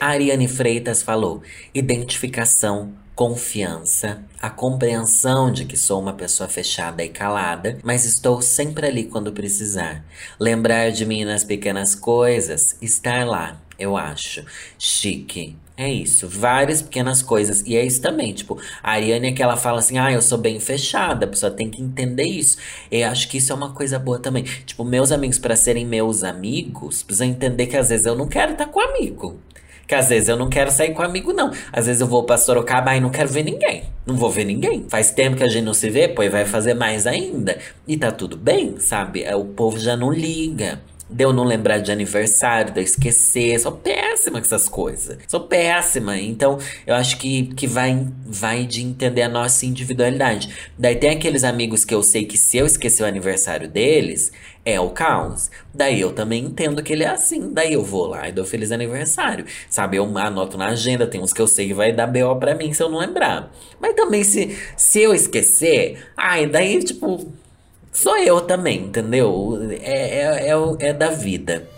A 0.00 0.06
Ariane 0.06 0.48
Freitas 0.48 1.02
falou: 1.02 1.42
identificação 1.74 2.94
confiança, 3.20 4.24
a 4.40 4.48
compreensão 4.48 5.52
de 5.52 5.66
que 5.66 5.76
sou 5.76 6.00
uma 6.00 6.14
pessoa 6.14 6.48
fechada 6.48 7.04
e 7.04 7.10
calada, 7.10 7.78
mas 7.82 8.06
estou 8.06 8.40
sempre 8.40 8.86
ali 8.86 9.04
quando 9.04 9.30
precisar. 9.30 10.02
Lembrar 10.38 10.90
de 10.90 11.04
mim 11.04 11.26
nas 11.26 11.44
pequenas 11.44 11.94
coisas, 11.94 12.78
estar 12.80 13.26
lá, 13.26 13.60
eu 13.78 13.94
acho. 13.94 14.42
Chique. 14.78 15.54
É 15.76 15.86
isso, 15.90 16.26
várias 16.28 16.80
pequenas 16.80 17.20
coisas. 17.20 17.62
E 17.66 17.76
é 17.76 17.84
isso 17.84 18.00
também, 18.00 18.32
tipo, 18.32 18.58
a 18.82 18.92
Ariane 18.92 19.28
é 19.28 19.32
que 19.32 19.42
ela 19.42 19.56
fala 19.56 19.80
assim, 19.80 19.98
ah, 19.98 20.10
eu 20.10 20.22
sou 20.22 20.38
bem 20.38 20.58
fechada, 20.58 21.26
a 21.26 21.28
pessoa 21.28 21.52
tem 21.52 21.68
que 21.68 21.82
entender 21.82 22.24
isso. 22.24 22.56
E 22.90 23.02
acho 23.02 23.28
que 23.28 23.36
isso 23.36 23.52
é 23.52 23.54
uma 23.54 23.74
coisa 23.74 23.98
boa 23.98 24.18
também. 24.18 24.44
Tipo, 24.64 24.82
meus 24.82 25.12
amigos, 25.12 25.38
para 25.38 25.56
serem 25.56 25.84
meus 25.86 26.24
amigos, 26.24 27.02
precisam 27.02 27.26
entender 27.26 27.66
que 27.66 27.76
às 27.76 27.90
vezes 27.90 28.06
eu 28.06 28.14
não 28.14 28.26
quero 28.26 28.52
estar 28.52 28.66
com 28.66 28.80
amigo. 28.80 29.38
Que 29.90 29.96
às 29.96 30.08
vezes 30.08 30.28
eu 30.28 30.36
não 30.36 30.48
quero 30.48 30.70
sair 30.70 30.94
com 30.94 31.02
amigo, 31.02 31.32
não. 31.32 31.50
Às 31.72 31.86
vezes 31.86 32.00
eu 32.00 32.06
vou 32.06 32.22
pra 32.22 32.38
Sorocaba 32.38 32.94
e 32.94 33.00
não 33.00 33.10
quero 33.10 33.28
ver 33.28 33.42
ninguém. 33.42 33.82
Não 34.06 34.14
vou 34.14 34.30
ver 34.30 34.44
ninguém. 34.44 34.86
Faz 34.88 35.10
tempo 35.10 35.36
que 35.36 35.42
a 35.42 35.48
gente 35.48 35.64
não 35.64 35.74
se 35.74 35.90
vê, 35.90 36.06
pois 36.06 36.30
vai 36.30 36.44
fazer 36.44 36.74
mais 36.74 37.08
ainda. 37.08 37.58
E 37.88 37.96
tá 37.96 38.12
tudo 38.12 38.36
bem, 38.36 38.78
sabe? 38.78 39.24
É, 39.24 39.34
o 39.34 39.46
povo 39.46 39.80
já 39.80 39.96
não 39.96 40.12
liga. 40.12 40.80
Deu 41.12 41.32
não 41.32 41.42
lembrar 41.42 41.78
de 41.78 41.90
aniversário, 41.90 42.72
de 42.72 42.78
eu 42.78 42.84
esquecer. 42.84 43.58
Sou 43.58 43.72
péssima 43.72 44.38
com 44.38 44.44
essas 44.44 44.68
coisas. 44.68 45.18
Sou 45.26 45.40
péssima. 45.40 46.16
Então, 46.16 46.56
eu 46.86 46.94
acho 46.94 47.18
que, 47.18 47.46
que 47.56 47.66
vai, 47.66 48.06
vai 48.24 48.64
de 48.66 48.82
entender 48.82 49.22
a 49.22 49.28
nossa 49.28 49.66
individualidade. 49.66 50.50
Daí 50.78 50.94
tem 50.94 51.10
aqueles 51.10 51.42
amigos 51.42 51.84
que 51.84 51.92
eu 51.92 52.04
sei 52.04 52.24
que 52.26 52.38
se 52.38 52.58
eu 52.58 52.64
esquecer 52.64 53.02
o 53.02 53.06
aniversário 53.06 53.68
deles, 53.68 54.30
é 54.64 54.78
o 54.78 54.90
caos. 54.90 55.50
Daí 55.72 56.00
eu 56.00 56.12
também 56.12 56.44
entendo 56.44 56.82
que 56.82 56.92
ele 56.92 57.04
é 57.04 57.08
assim. 57.08 57.52
Daí 57.52 57.72
eu 57.72 57.82
vou 57.82 58.06
lá 58.06 58.28
e 58.28 58.32
dou 58.32 58.44
feliz 58.44 58.70
aniversário. 58.72 59.44
Sabe? 59.68 59.96
Eu 59.96 60.18
anoto 60.18 60.58
na 60.58 60.66
agenda. 60.66 61.06
Tem 61.06 61.20
uns 61.20 61.32
que 61.32 61.40
eu 61.40 61.46
sei 61.46 61.68
que 61.68 61.74
vai 61.74 61.92
dar 61.92 62.06
BO 62.06 62.36
pra 62.36 62.54
mim 62.54 62.72
se 62.72 62.82
eu 62.82 62.88
não 62.88 62.98
lembrar. 62.98 63.50
Mas 63.80 63.94
também 63.94 64.22
se, 64.22 64.56
se 64.76 65.00
eu 65.00 65.14
esquecer, 65.14 65.98
ai, 66.16 66.46
daí, 66.46 66.82
tipo, 66.82 67.32
sou 67.92 68.16
eu 68.16 68.40
também, 68.40 68.84
entendeu? 68.84 69.58
É, 69.82 70.18
é, 70.18 70.48
é, 70.48 70.88
é 70.88 70.92
da 70.92 71.10
vida. 71.10 71.68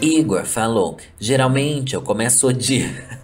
Igor 0.00 0.44
falou: 0.44 0.96
geralmente 1.18 1.94
eu 1.94 2.02
começo 2.02 2.48
o 2.48 2.52
dia. 2.52 3.19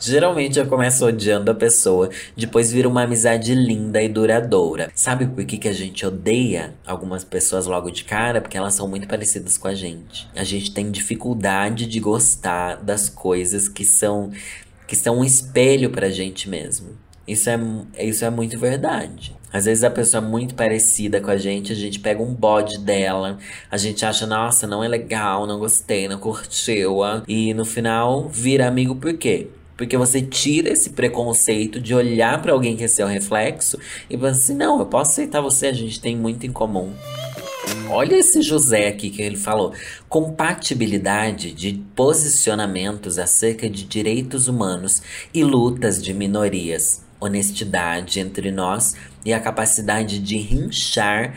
Geralmente 0.00 0.58
eu 0.58 0.66
começo 0.66 1.04
odiando 1.04 1.50
a 1.50 1.54
pessoa, 1.54 2.10
depois 2.36 2.72
vira 2.72 2.88
uma 2.88 3.02
amizade 3.02 3.54
linda 3.54 4.02
e 4.02 4.08
duradoura. 4.08 4.90
Sabe 4.94 5.26
por 5.26 5.44
que, 5.44 5.58
que 5.58 5.68
a 5.68 5.72
gente 5.72 6.04
odeia 6.04 6.74
algumas 6.86 7.24
pessoas 7.24 7.66
logo 7.66 7.90
de 7.90 8.04
cara? 8.04 8.40
Porque 8.40 8.56
elas 8.56 8.74
são 8.74 8.88
muito 8.88 9.06
parecidas 9.06 9.56
com 9.56 9.68
a 9.68 9.74
gente. 9.74 10.28
A 10.34 10.44
gente 10.44 10.72
tem 10.72 10.90
dificuldade 10.90 11.86
de 11.86 12.00
gostar 12.00 12.76
das 12.76 13.08
coisas 13.08 13.68
que 13.68 13.84
são 13.84 14.30
que 14.86 14.96
são 14.96 15.18
um 15.18 15.24
espelho 15.24 15.90
pra 15.90 16.08
gente 16.08 16.48
mesmo. 16.48 16.96
Isso 17.26 17.50
é, 17.50 17.58
isso 18.00 18.24
é 18.24 18.30
muito 18.30 18.58
verdade. 18.58 19.36
Às 19.52 19.66
vezes 19.66 19.84
a 19.84 19.90
pessoa 19.90 20.22
é 20.22 20.26
muito 20.26 20.54
parecida 20.54 21.20
com 21.20 21.30
a 21.30 21.36
gente, 21.36 21.72
a 21.72 21.76
gente 21.76 22.00
pega 22.00 22.22
um 22.22 22.34
bode 22.34 22.78
dela, 22.78 23.38
a 23.70 23.76
gente 23.76 24.04
acha, 24.04 24.26
nossa, 24.26 24.66
não 24.66 24.82
é 24.82 24.88
legal, 24.88 25.46
não 25.46 25.58
gostei, 25.58 26.08
não 26.08 26.18
curtiu. 26.18 26.98
E 27.26 27.52
no 27.54 27.64
final 27.64 28.28
vira 28.28 28.66
amigo 28.66 28.96
por 28.96 29.14
quê? 29.14 29.48
Porque 29.78 29.96
você 29.96 30.20
tira 30.20 30.70
esse 30.70 30.90
preconceito 30.90 31.80
de 31.80 31.94
olhar 31.94 32.42
para 32.42 32.52
alguém 32.52 32.76
que 32.76 32.82
é 32.82 32.88
seu 32.88 33.06
reflexo 33.06 33.78
e 34.10 34.18
pensa 34.18 34.40
assim: 34.40 34.54
não, 34.54 34.80
eu 34.80 34.86
posso 34.86 35.12
aceitar 35.12 35.40
você, 35.40 35.68
a 35.68 35.72
gente 35.72 36.00
tem 36.00 36.16
muito 36.16 36.44
em 36.44 36.52
comum. 36.52 36.92
Olha 37.88 38.16
esse 38.16 38.42
José 38.42 38.88
aqui 38.88 39.08
que 39.08 39.22
ele 39.22 39.36
falou. 39.36 39.72
Compatibilidade 40.08 41.52
de 41.52 41.80
posicionamentos 41.94 43.18
acerca 43.18 43.70
de 43.70 43.84
direitos 43.84 44.48
humanos 44.48 45.00
e 45.32 45.44
lutas 45.44 46.02
de 46.02 46.12
minorias. 46.12 47.04
Honestidade 47.20 48.20
entre 48.20 48.50
nós 48.50 48.94
e 49.24 49.32
a 49.32 49.40
capacidade 49.40 50.18
de 50.18 50.36
rinchar 50.38 51.34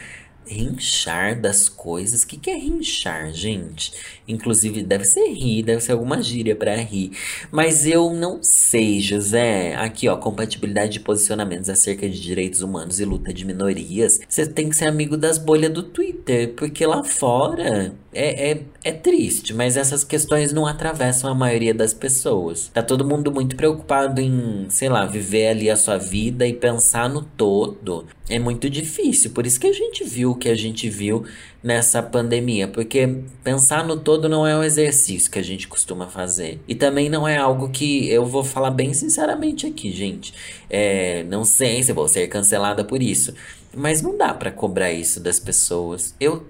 rinchar 0.51 1.39
das 1.39 1.69
coisas. 1.69 2.23
O 2.23 2.27
que, 2.27 2.37
que 2.37 2.49
é 2.49 2.55
rinchar, 2.55 3.31
gente? 3.31 3.93
Inclusive, 4.27 4.83
deve 4.83 5.05
ser 5.05 5.27
rir, 5.29 5.63
deve 5.63 5.81
ser 5.81 5.93
alguma 5.93 6.21
gíria 6.21 6.55
para 6.55 6.75
rir. 6.75 7.11
Mas 7.51 7.85
eu 7.85 8.13
não 8.13 8.41
sei, 8.41 8.99
José. 8.99 9.75
Aqui, 9.75 10.07
ó, 10.07 10.17
compatibilidade 10.17 10.93
de 10.93 10.99
posicionamentos 10.99 11.69
acerca 11.69 12.07
de 12.07 12.19
direitos 12.19 12.61
humanos 12.61 12.99
e 12.99 13.05
luta 13.05 13.33
de 13.33 13.45
minorias. 13.45 14.19
Você 14.27 14.45
tem 14.45 14.69
que 14.69 14.75
ser 14.75 14.85
amigo 14.85 15.17
das 15.17 15.37
bolhas 15.37 15.71
do 15.71 15.83
Twitter, 15.83 16.53
porque 16.55 16.85
lá 16.85 17.03
fora 17.03 17.93
é, 18.13 18.51
é, 18.51 18.61
é 18.83 18.91
triste, 18.91 19.53
mas 19.53 19.77
essas 19.77 20.03
questões 20.03 20.51
não 20.51 20.65
atravessam 20.65 21.31
a 21.31 21.35
maioria 21.35 21.73
das 21.73 21.93
pessoas. 21.93 22.69
Tá 22.73 22.83
todo 22.83 23.07
mundo 23.07 23.31
muito 23.31 23.55
preocupado 23.55 24.19
em, 24.19 24.65
sei 24.69 24.89
lá, 24.89 25.05
viver 25.05 25.47
ali 25.47 25.69
a 25.69 25.75
sua 25.75 25.97
vida 25.97 26.45
e 26.45 26.53
pensar 26.53 27.09
no 27.09 27.21
todo. 27.21 28.05
É 28.29 28.37
muito 28.37 28.69
difícil, 28.69 29.31
por 29.31 29.45
isso 29.45 29.59
que 29.59 29.67
a 29.67 29.73
gente 29.73 30.03
viu 30.03 30.31
o 30.31 30.35
que 30.35 30.49
a 30.49 30.55
gente 30.55 30.89
viu 30.89 31.25
nessa 31.63 32.01
pandemia, 32.01 32.67
porque 32.67 33.23
pensar 33.43 33.85
no 33.85 33.97
todo 33.97 34.27
não 34.27 34.47
é 34.47 34.57
um 34.57 34.63
exercício 34.63 35.29
que 35.29 35.39
a 35.39 35.43
gente 35.43 35.67
costuma 35.67 36.07
fazer. 36.07 36.59
E 36.67 36.73
também 36.73 37.09
não 37.09 37.27
é 37.27 37.37
algo 37.37 37.69
que 37.69 38.09
eu 38.09 38.25
vou 38.25 38.43
falar 38.43 38.71
bem 38.71 38.93
sinceramente 38.93 39.67
aqui, 39.67 39.91
gente. 39.91 40.33
É, 40.69 41.23
não 41.23 41.45
sei 41.45 41.83
se 41.83 41.93
vou 41.93 42.07
ser 42.07 42.27
cancelada 42.27 42.83
por 42.83 43.01
isso, 43.01 43.33
mas 43.75 44.01
não 44.01 44.17
dá 44.17 44.33
para 44.33 44.51
cobrar 44.51 44.91
isso 44.91 45.19
das 45.19 45.39
pessoas. 45.39 46.15
Eu 46.19 46.45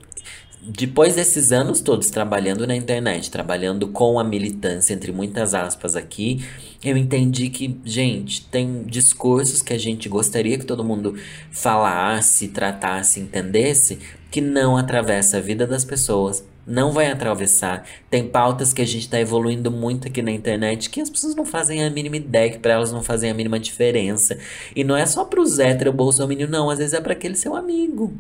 depois 0.63 1.15
desses 1.15 1.51
anos 1.51 1.81
todos 1.81 2.11
trabalhando 2.11 2.67
na 2.67 2.75
internet, 2.75 3.31
trabalhando 3.31 3.87
com 3.87 4.19
a 4.19 4.23
militância, 4.23 4.93
entre 4.93 5.11
muitas 5.11 5.55
aspas 5.55 5.95
aqui, 5.95 6.45
eu 6.83 6.95
entendi 6.95 7.49
que, 7.49 7.79
gente, 7.83 8.45
tem 8.45 8.83
discursos 8.83 9.63
que 9.63 9.73
a 9.73 9.77
gente 9.77 10.07
gostaria 10.07 10.59
que 10.59 10.65
todo 10.65 10.83
mundo 10.83 11.15
falasse, 11.49 12.47
tratasse, 12.49 13.19
entendesse, 13.19 13.97
que 14.29 14.39
não 14.39 14.77
atravessa 14.77 15.37
a 15.37 15.41
vida 15.41 15.65
das 15.65 15.83
pessoas, 15.83 16.45
não 16.65 16.91
vai 16.91 17.09
atravessar. 17.09 17.83
Tem 18.07 18.27
pautas 18.27 18.71
que 18.71 18.83
a 18.83 18.87
gente 18.87 19.01
está 19.01 19.19
evoluindo 19.19 19.71
muito 19.71 20.07
aqui 20.07 20.21
na 20.21 20.31
internet 20.31 20.91
que 20.91 21.01
as 21.01 21.09
pessoas 21.09 21.33
não 21.35 21.45
fazem 21.45 21.83
a 21.83 21.89
mínima 21.89 22.17
ideia, 22.17 22.51
que 22.51 22.59
para 22.59 22.73
elas 22.73 22.91
não 22.91 23.01
fazem 23.01 23.31
a 23.31 23.33
mínima 23.33 23.59
diferença. 23.59 24.37
E 24.75 24.83
não 24.83 24.95
é 24.95 25.07
só 25.07 25.25
para 25.25 25.41
os 25.41 25.57
hétero 25.57 25.91
bolsominion, 25.91 26.47
não, 26.47 26.69
às 26.69 26.77
vezes 26.77 26.93
é 26.93 27.01
para 27.01 27.13
aquele 27.13 27.35
seu 27.35 27.55
amigo 27.55 28.13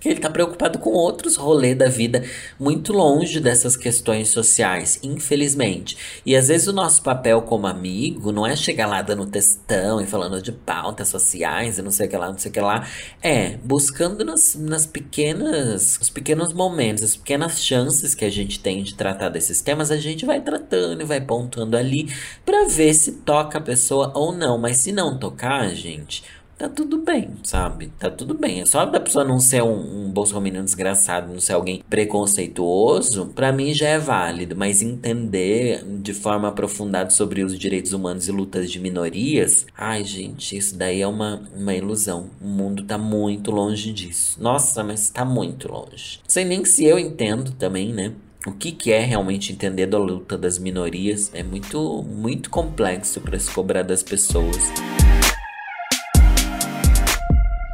que 0.00 0.08
ele 0.08 0.18
está 0.18 0.30
preocupado 0.30 0.78
com 0.78 0.90
outros 0.90 1.36
rolês 1.36 1.76
da 1.76 1.88
vida, 1.88 2.24
muito 2.58 2.92
longe 2.92 3.40
dessas 3.40 3.76
questões 3.76 4.28
sociais, 4.28 4.98
infelizmente. 5.02 5.96
E 6.24 6.36
às 6.36 6.48
vezes 6.48 6.66
o 6.66 6.72
nosso 6.72 7.02
papel 7.02 7.42
como 7.42 7.66
amigo 7.66 8.32
não 8.32 8.46
é 8.46 8.56
chegar 8.56 8.86
lá 8.86 9.02
dando 9.02 9.26
textão 9.26 10.00
e 10.00 10.06
falando 10.06 10.40
de 10.42 10.52
pautas 10.52 11.08
sociais 11.08 11.78
e 11.78 11.82
não 11.82 11.90
sei 11.90 12.06
o 12.06 12.10
que 12.10 12.16
lá, 12.16 12.28
não 12.28 12.38
sei 12.38 12.50
o 12.50 12.54
que 12.54 12.60
lá. 12.60 12.86
É 13.22 13.56
buscando 13.62 14.24
nas, 14.24 14.54
nas 14.54 14.86
pequenas, 14.86 15.98
os 16.00 16.10
pequenos 16.10 16.52
momentos, 16.52 17.02
as 17.02 17.16
pequenas 17.16 17.62
chances 17.62 18.14
que 18.14 18.24
a 18.24 18.30
gente 18.30 18.60
tem 18.60 18.82
de 18.82 18.94
tratar 18.94 19.28
desses 19.28 19.60
temas, 19.60 19.90
a 19.90 19.96
gente 19.96 20.24
vai 20.24 20.40
tratando 20.40 21.02
e 21.02 21.04
vai 21.04 21.20
pontuando 21.20 21.76
ali 21.76 22.12
para 22.44 22.66
ver 22.68 22.94
se 22.94 23.12
toca 23.12 23.58
a 23.58 23.60
pessoa 23.60 24.12
ou 24.14 24.32
não. 24.32 24.58
Mas 24.58 24.78
se 24.78 24.92
não 24.92 25.18
tocar, 25.18 25.68
gente 25.74 26.22
tá 26.62 26.68
tudo 26.68 26.98
bem, 26.98 27.30
sabe? 27.42 27.88
Tá 27.98 28.08
tudo 28.08 28.34
bem. 28.34 28.60
É 28.60 28.66
só 28.66 28.84
da 28.84 29.00
pessoa 29.00 29.24
não 29.24 29.40
ser 29.40 29.64
um, 29.64 30.06
um 30.06 30.10
bolsominion 30.10 30.62
desgraçado, 30.64 31.32
não 31.32 31.40
ser 31.40 31.54
alguém 31.54 31.82
preconceituoso, 31.90 33.26
para 33.34 33.52
mim 33.52 33.74
já 33.74 33.88
é 33.88 33.98
válido. 33.98 34.54
Mas 34.54 34.80
entender 34.80 35.84
de 36.00 36.14
forma 36.14 36.46
aprofundada 36.46 37.10
sobre 37.10 37.42
os 37.42 37.58
direitos 37.58 37.92
humanos 37.92 38.28
e 38.28 38.32
lutas 38.32 38.70
de 38.70 38.78
minorias, 38.78 39.66
ai, 39.76 40.04
gente, 40.04 40.56
isso 40.56 40.76
daí 40.76 41.02
é 41.02 41.06
uma, 41.06 41.42
uma 41.56 41.74
ilusão. 41.74 42.30
O 42.40 42.46
mundo 42.46 42.84
tá 42.84 42.96
muito 42.96 43.50
longe 43.50 43.92
disso. 43.92 44.40
Nossa, 44.40 44.84
mas 44.84 45.10
tá 45.10 45.24
muito 45.24 45.66
longe. 45.66 46.20
Sei 46.28 46.44
nem 46.44 46.64
se 46.64 46.84
eu 46.84 46.96
entendo 46.96 47.50
também, 47.52 47.92
né? 47.92 48.12
O 48.46 48.52
que, 48.52 48.70
que 48.70 48.92
é 48.92 49.00
realmente 49.00 49.52
entender 49.52 49.86
da 49.86 49.98
luta 49.98 50.38
das 50.38 50.58
minorias 50.58 51.30
é 51.34 51.42
muito, 51.42 52.04
muito 52.04 52.50
complexo 52.50 53.20
para 53.20 53.38
se 53.38 53.50
cobrar 53.50 53.82
das 53.82 54.02
pessoas. 54.02 54.56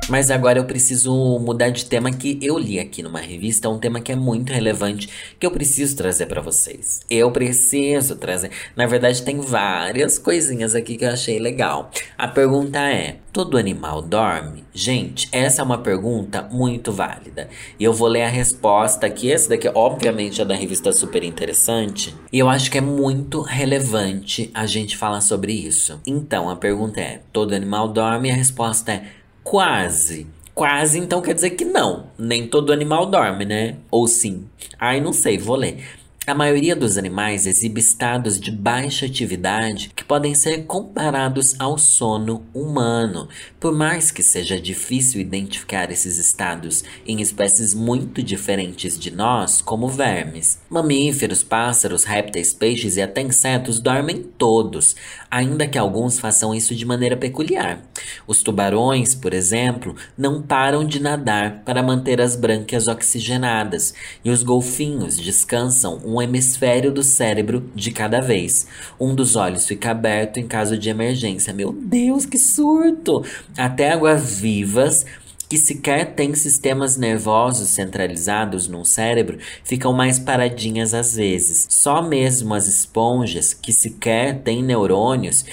Mas 0.08 0.30
agora 0.30 0.58
eu 0.58 0.64
preciso 0.64 1.38
mudar 1.38 1.68
de 1.68 1.84
tema 1.84 2.10
que 2.10 2.38
eu 2.40 2.58
li 2.58 2.80
aqui 2.80 3.02
numa 3.02 3.20
revista, 3.20 3.68
um 3.68 3.78
tema 3.78 4.00
que 4.00 4.10
é 4.10 4.16
muito 4.16 4.52
relevante 4.52 5.08
que 5.38 5.46
eu 5.46 5.50
preciso 5.50 5.96
trazer 5.96 6.26
para 6.26 6.40
vocês. 6.40 7.00
Eu 7.10 7.30
preciso 7.30 8.16
trazer. 8.16 8.50
Na 8.74 8.86
verdade, 8.86 9.22
tem 9.22 9.38
várias 9.38 10.18
coisinhas 10.18 10.74
aqui 10.74 10.96
que 10.96 11.04
eu 11.04 11.10
achei 11.10 11.38
legal. 11.38 11.90
A 12.16 12.26
pergunta 12.26 12.78
é: 12.78 13.16
todo 13.32 13.58
animal 13.58 14.00
dorme? 14.00 14.64
Gente, 14.72 15.28
essa 15.30 15.60
é 15.60 15.64
uma 15.64 15.78
pergunta 15.78 16.48
muito 16.50 16.90
válida. 16.90 17.48
E 17.78 17.84
eu 17.84 17.92
vou 17.92 18.08
ler 18.08 18.22
a 18.22 18.28
resposta 18.28 19.06
aqui. 19.06 19.28
Esse 19.28 19.48
daqui, 19.48 19.70
obviamente, 19.74 20.40
é 20.40 20.44
da 20.44 20.54
revista 20.54 20.90
Super 20.90 21.22
Interessante. 21.22 22.14
E 22.32 22.38
eu 22.38 22.48
acho 22.48 22.70
que 22.70 22.78
é 22.78 22.80
muito 22.80 23.42
relevante 23.42 24.50
a 24.54 24.64
gente 24.64 24.96
falar 24.96 25.20
sobre 25.20 25.52
isso. 25.52 26.00
Então, 26.06 26.48
a 26.48 26.56
pergunta 26.56 26.98
é: 26.98 27.20
todo 27.30 27.54
animal 27.54 27.88
dorme? 27.88 28.28
E 28.28 28.32
a 28.32 28.34
resposta 28.34 28.92
é 28.92 29.17
Quase. 29.48 30.26
Quase, 30.54 30.98
então 30.98 31.22
quer 31.22 31.32
dizer 31.32 31.50
que 31.50 31.64
não. 31.64 32.10
Nem 32.18 32.46
todo 32.46 32.70
animal 32.70 33.06
dorme, 33.06 33.46
né? 33.46 33.76
Ou 33.90 34.06
sim. 34.06 34.46
Ai, 34.78 35.00
não 35.00 35.10
sei, 35.10 35.38
vou 35.38 35.56
ler. 35.56 35.82
A 36.28 36.34
maioria 36.34 36.76
dos 36.76 36.98
animais 36.98 37.46
exibe 37.46 37.80
estados 37.80 38.38
de 38.38 38.50
baixa 38.50 39.06
atividade 39.06 39.90
que 39.96 40.04
podem 40.04 40.34
ser 40.34 40.66
comparados 40.66 41.58
ao 41.58 41.78
sono 41.78 42.44
humano, 42.52 43.30
por 43.58 43.74
mais 43.74 44.10
que 44.10 44.22
seja 44.22 44.60
difícil 44.60 45.22
identificar 45.22 45.90
esses 45.90 46.18
estados 46.18 46.84
em 47.06 47.22
espécies 47.22 47.72
muito 47.72 48.22
diferentes 48.22 48.98
de 48.98 49.10
nós, 49.10 49.62
como 49.62 49.88
vermes. 49.88 50.60
Mamíferos, 50.68 51.42
pássaros, 51.42 52.04
répteis, 52.04 52.52
peixes 52.52 52.98
e 52.98 53.00
até 53.00 53.22
insetos 53.22 53.80
dormem 53.80 54.22
todos, 54.22 54.96
ainda 55.30 55.66
que 55.66 55.78
alguns 55.78 56.18
façam 56.18 56.54
isso 56.54 56.74
de 56.74 56.84
maneira 56.84 57.16
peculiar. 57.16 57.82
Os 58.26 58.42
tubarões, 58.42 59.14
por 59.14 59.32
exemplo, 59.32 59.96
não 60.14 60.42
param 60.42 60.84
de 60.84 61.00
nadar 61.00 61.62
para 61.64 61.82
manter 61.82 62.20
as 62.20 62.36
brânquias 62.36 62.86
oxigenadas, 62.86 63.94
e 64.22 64.28
os 64.28 64.42
golfinhos 64.42 65.16
descansam 65.16 66.02
um 66.04 66.17
hemisfério 66.22 66.92
do 66.92 67.02
cérebro 67.02 67.70
de 67.74 67.90
cada 67.90 68.20
vez. 68.20 68.66
Um 68.98 69.14
dos 69.14 69.36
olhos 69.36 69.66
fica 69.66 69.90
aberto 69.90 70.38
em 70.38 70.46
caso 70.46 70.76
de 70.76 70.88
emergência. 70.88 71.52
Meu 71.52 71.72
Deus, 71.72 72.26
que 72.26 72.38
surto! 72.38 73.24
Até 73.56 73.92
águas-vivas 73.92 75.04
que 75.48 75.56
sequer 75.56 76.14
têm 76.14 76.34
sistemas 76.34 76.96
nervosos 76.96 77.70
centralizados 77.70 78.68
no 78.68 78.84
cérebro 78.84 79.38
ficam 79.64 79.92
mais 79.92 80.18
paradinhas 80.18 80.92
às 80.94 81.16
vezes. 81.16 81.66
Só 81.70 82.02
mesmo 82.02 82.54
as 82.54 82.66
esponjas, 82.66 83.54
que 83.54 83.72
sequer 83.72 84.42
têm 84.42 84.62
neurônios, 84.62 85.44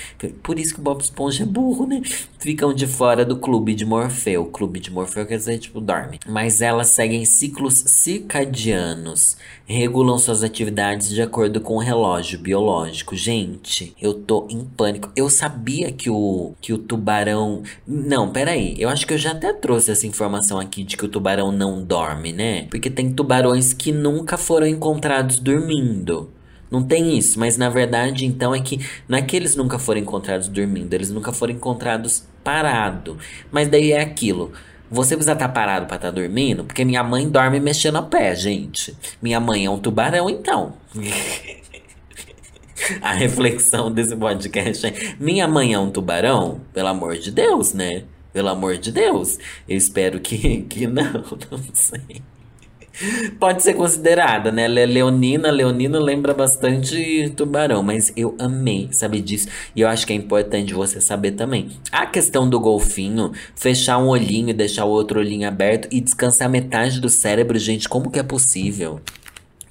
por 0.43 0.59
isso 0.59 0.73
que 0.73 0.79
o 0.79 0.83
Bob 0.83 1.01
Esponja 1.01 1.43
é 1.43 1.45
burro, 1.45 1.85
né? 1.85 2.01
Ficam 2.39 2.73
de 2.73 2.85
fora 2.85 3.25
do 3.25 3.37
clube 3.37 3.73
de 3.73 3.85
Morfeu. 3.85 4.43
O 4.43 4.51
clube 4.51 4.79
de 4.79 4.91
Morfeu 4.91 5.25
quer 5.25 5.37
dizer, 5.37 5.57
tipo, 5.57 5.81
dorme. 5.81 6.19
Mas 6.27 6.61
elas 6.61 6.89
seguem 6.89 7.25
ciclos 7.25 7.73
circadianos, 7.87 9.35
regulam 9.65 10.17
suas 10.19 10.43
atividades 10.43 11.09
de 11.09 11.21
acordo 11.21 11.59
com 11.59 11.75
o 11.75 11.79
relógio 11.79 12.37
biológico. 12.37 13.15
Gente, 13.15 13.95
eu 13.99 14.13
tô 14.13 14.47
em 14.49 14.63
pânico. 14.63 15.11
Eu 15.15 15.27
sabia 15.29 15.91
que 15.91 16.09
o, 16.09 16.53
que 16.61 16.71
o 16.71 16.77
tubarão. 16.77 17.63
Não, 17.87 18.29
peraí. 18.29 18.75
Eu 18.77 18.89
acho 18.89 19.07
que 19.07 19.13
eu 19.13 19.17
já 19.17 19.31
até 19.31 19.51
trouxe 19.53 19.84
trouxe 19.85 19.91
essa 19.91 20.07
informação 20.07 20.59
aqui 20.59 20.83
de 20.83 20.97
que 20.97 21.05
o 21.05 21.07
tubarão 21.07 21.51
não 21.51 21.83
dorme, 21.83 22.33
né? 22.33 22.67
Porque 22.69 22.89
tem 22.89 23.11
tubarões 23.11 23.73
que 23.73 23.91
nunca 23.91 24.37
foram 24.37 24.65
encontrados 24.65 25.39
dormindo. 25.39 26.31
Não 26.71 26.83
tem 26.83 27.17
isso, 27.17 27.39
mas 27.39 27.57
na 27.57 27.69
verdade 27.69 28.25
então 28.25 28.53
é 28.53 28.59
que 28.59 28.79
não 29.07 29.17
é 29.17 29.21
que 29.21 29.35
eles 29.35 29.55
nunca 29.55 29.77
foram 29.77 30.01
encontrados 30.01 30.47
dormindo, 30.47 30.93
eles 30.93 31.11
nunca 31.11 31.31
foram 31.31 31.53
encontrados 31.53 32.23
parado. 32.43 33.17
Mas 33.51 33.67
daí 33.67 33.91
é 33.91 34.01
aquilo. 34.01 34.51
Você 34.89 35.15
precisa 35.15 35.33
estar 35.33 35.47
tá 35.47 35.53
parado 35.53 35.85
para 35.85 35.97
estar 35.97 36.09
tá 36.09 36.15
dormindo, 36.15 36.63
porque 36.63 36.83
minha 36.83 37.03
mãe 37.03 37.29
dorme 37.29 37.59
mexendo 37.59 37.97
a 37.97 38.01
pé, 38.01 38.35
gente. 38.35 38.95
Minha 39.21 39.39
mãe 39.39 39.65
é 39.65 39.69
um 39.69 39.77
tubarão, 39.77 40.29
então. 40.29 40.73
a 43.01 43.13
reflexão 43.13 43.91
desse 43.91 44.15
podcast 44.15 44.87
é: 44.87 45.15
minha 45.19 45.47
mãe 45.47 45.73
é 45.73 45.79
um 45.79 45.89
tubarão? 45.89 46.61
Pelo 46.73 46.87
amor 46.87 47.17
de 47.17 47.31
Deus, 47.31 47.73
né? 47.73 48.03
Pelo 48.35 48.49
amor 48.49 48.77
de 48.77 48.91
Deus. 48.91 49.39
Eu 49.65 49.77
espero 49.77 50.19
que, 50.19 50.63
que 50.67 50.85
não, 50.85 51.23
não 51.49 51.63
sei. 51.71 52.21
Pode 53.39 53.63
ser 53.63 53.75
considerada, 53.75 54.51
né? 54.51 54.67
Leonina, 54.67 55.49
Leonina 55.49 55.97
lembra 55.97 56.33
bastante 56.33 57.31
tubarão, 57.37 57.81
mas 57.81 58.11
eu 58.15 58.35
amei 58.37 58.89
saber 58.91 59.21
disso. 59.21 59.47
E 59.73 59.79
eu 59.79 59.87
acho 59.87 60.05
que 60.05 60.11
é 60.11 60.15
importante 60.17 60.73
você 60.73 60.99
saber 60.99 61.31
também. 61.31 61.69
A 61.89 62.05
questão 62.05 62.49
do 62.49 62.59
golfinho, 62.59 63.31
fechar 63.55 63.99
um 63.99 64.07
olhinho 64.09 64.49
e 64.49 64.53
deixar 64.53 64.83
o 64.83 64.89
outro 64.89 65.21
olhinho 65.21 65.47
aberto 65.47 65.87
e 65.89 66.01
descansar 66.01 66.49
metade 66.49 66.99
do 66.99 67.07
cérebro, 67.07 67.57
gente, 67.57 67.87
como 67.87 68.11
que 68.11 68.19
é 68.19 68.23
possível? 68.23 68.99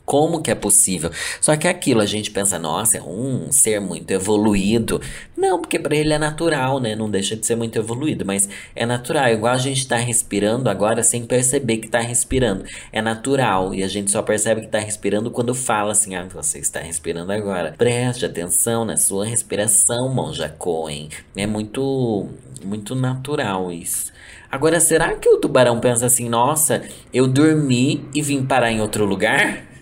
Como 0.05 0.43
que 0.43 0.51
é 0.51 0.55
possível? 0.55 1.11
Só 1.41 1.57
que 1.57 1.67
aquilo, 1.67 2.03
a 2.03 2.07
gente 2.07 2.31
pensa, 2.31 2.59
nossa, 2.59 2.99
é 2.99 3.03
um 3.03 3.51
ser 3.51 3.81
muito 3.81 4.11
evoluído. 4.11 5.01
Não, 5.35 5.59
porque 5.59 5.79
para 5.79 5.97
ele 5.97 6.13
é 6.13 6.19
natural, 6.19 6.79
né? 6.79 6.95
Não 6.95 7.09
deixa 7.09 7.35
de 7.35 7.47
ser 7.47 7.57
muito 7.57 7.79
evoluído, 7.79 8.25
mas 8.25 8.47
é 8.77 8.85
natural. 8.85 9.31
Igual 9.31 9.55
a 9.55 9.59
gente 9.59 9.89
tá 9.89 9.97
respirando 9.97 10.69
agora 10.69 11.03
sem 11.03 11.25
perceber 11.25 11.79
que 11.79 11.89
tá 11.89 12.01
respirando. 12.01 12.65
É 12.93 13.01
natural. 13.01 13.75
E 13.75 13.83
a 13.83 13.89
gente 13.89 14.11
só 14.11 14.21
percebe 14.21 14.61
que 14.61 14.69
tá 14.69 14.79
respirando 14.79 15.31
quando 15.31 15.55
fala 15.55 15.93
assim, 15.93 16.15
ah, 16.15 16.27
você 16.31 16.59
está 16.59 16.81
respirando 16.81 17.33
agora. 17.33 17.75
Preste 17.79 18.27
atenção 18.27 18.85
na 18.85 18.99
sua 18.99 19.25
respiração, 19.25 20.13
Monja 20.13 20.51
Coen. 20.51 21.09
É 21.35 21.47
muito, 21.47 22.29
muito 22.63 22.95
natural 22.95 23.73
isso. 23.73 24.13
Agora, 24.51 24.79
será 24.81 25.15
que 25.15 25.29
o 25.29 25.39
tubarão 25.39 25.81
pensa 25.81 26.07
assim, 26.07 26.29
nossa, 26.29 26.83
eu 27.13 27.27
dormi 27.27 28.07
e 28.15 28.21
vim 28.21 28.45
parar 28.45 28.71
em 28.71 28.81
outro 28.81 29.05
lugar? 29.07 29.74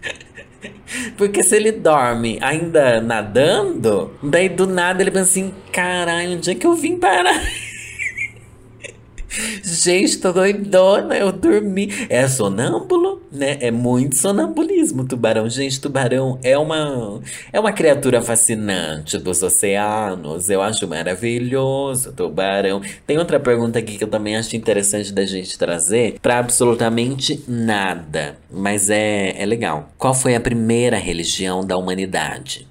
Porque 1.17 1.43
se 1.43 1.57
ele 1.57 1.73
dorme 1.73 2.39
ainda 2.41 3.01
nadando, 3.01 4.13
daí 4.23 4.49
do 4.49 4.67
nada 4.67 5.03
ele 5.03 5.11
pensa 5.11 5.31
assim: 5.31 5.53
caralho, 5.73 6.37
onde 6.37 6.51
é 6.51 6.55
que 6.55 6.67
eu 6.67 6.75
vim 6.75 6.99
parar? 6.99 7.41
Gente, 9.63 10.19
tô 10.19 10.33
doidona, 10.33 11.17
eu 11.17 11.33
dormi. 11.33 11.89
É 12.09 12.29
sonâmbulo, 12.29 13.23
né? 13.33 13.57
É 13.61 13.71
muito 13.71 14.17
sonambulismo, 14.17 15.07
tubarão. 15.07 15.49
Gente, 15.49 15.81
tubarão 15.81 16.39
é 16.43 16.57
uma 16.59 17.21
é 17.53 17.59
uma 17.59 17.73
criatura 17.73 18.21
fascinante 18.21 19.19
dos 19.19 19.43
oceanos. 19.43 20.51
Eu 20.51 20.61
acho 20.63 20.87
maravilhoso, 20.87 22.13
tubarão. 22.13 22.83
Tem 23.07 23.19
outra 23.19 23.41
pergunta 23.41 23.79
aqui 23.79 23.97
que 23.97 24.05
eu 24.05 24.09
também 24.09 24.37
acho 24.37 24.55
interessante 24.57 25.13
da 25.13 25.25
gente 25.25 25.59
trazer 25.59 26.19
para 26.21 26.39
absolutamente 26.39 27.43
nada, 27.49 28.37
mas 28.51 28.91
é 28.91 29.35
é 29.41 29.47
legal. 29.47 29.91
Qual 29.97 30.15
foi 30.15 30.35
a 30.35 30.41
primeira 30.41 30.97
religião 30.97 31.65
da 31.65 31.77
humanidade? 31.77 32.67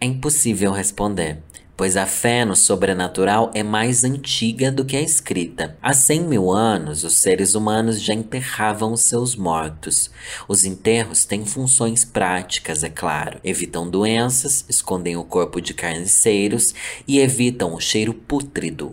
É 0.00 0.06
impossível 0.06 0.72
responder 0.72 1.38
pois 1.80 1.96
a 1.96 2.04
fé 2.04 2.44
no 2.44 2.54
sobrenatural 2.54 3.50
é 3.54 3.62
mais 3.62 4.04
antiga 4.04 4.70
do 4.70 4.84
que 4.84 4.98
a 4.98 5.00
escrita. 5.00 5.78
Há 5.80 5.94
100 5.94 6.24
mil 6.24 6.50
anos, 6.52 7.04
os 7.04 7.16
seres 7.16 7.54
humanos 7.54 8.02
já 8.02 8.12
enterravam 8.12 8.92
os 8.92 9.00
seus 9.00 9.34
mortos. 9.34 10.10
Os 10.46 10.64
enterros 10.64 11.24
têm 11.24 11.46
funções 11.46 12.04
práticas, 12.04 12.84
é 12.84 12.90
claro. 12.90 13.40
Evitam 13.42 13.88
doenças, 13.88 14.62
escondem 14.68 15.16
o 15.16 15.24
corpo 15.24 15.58
de 15.58 15.72
carniceiros 15.72 16.74
e 17.08 17.18
evitam 17.18 17.72
o 17.72 17.80
cheiro 17.80 18.12
pútrido. 18.12 18.90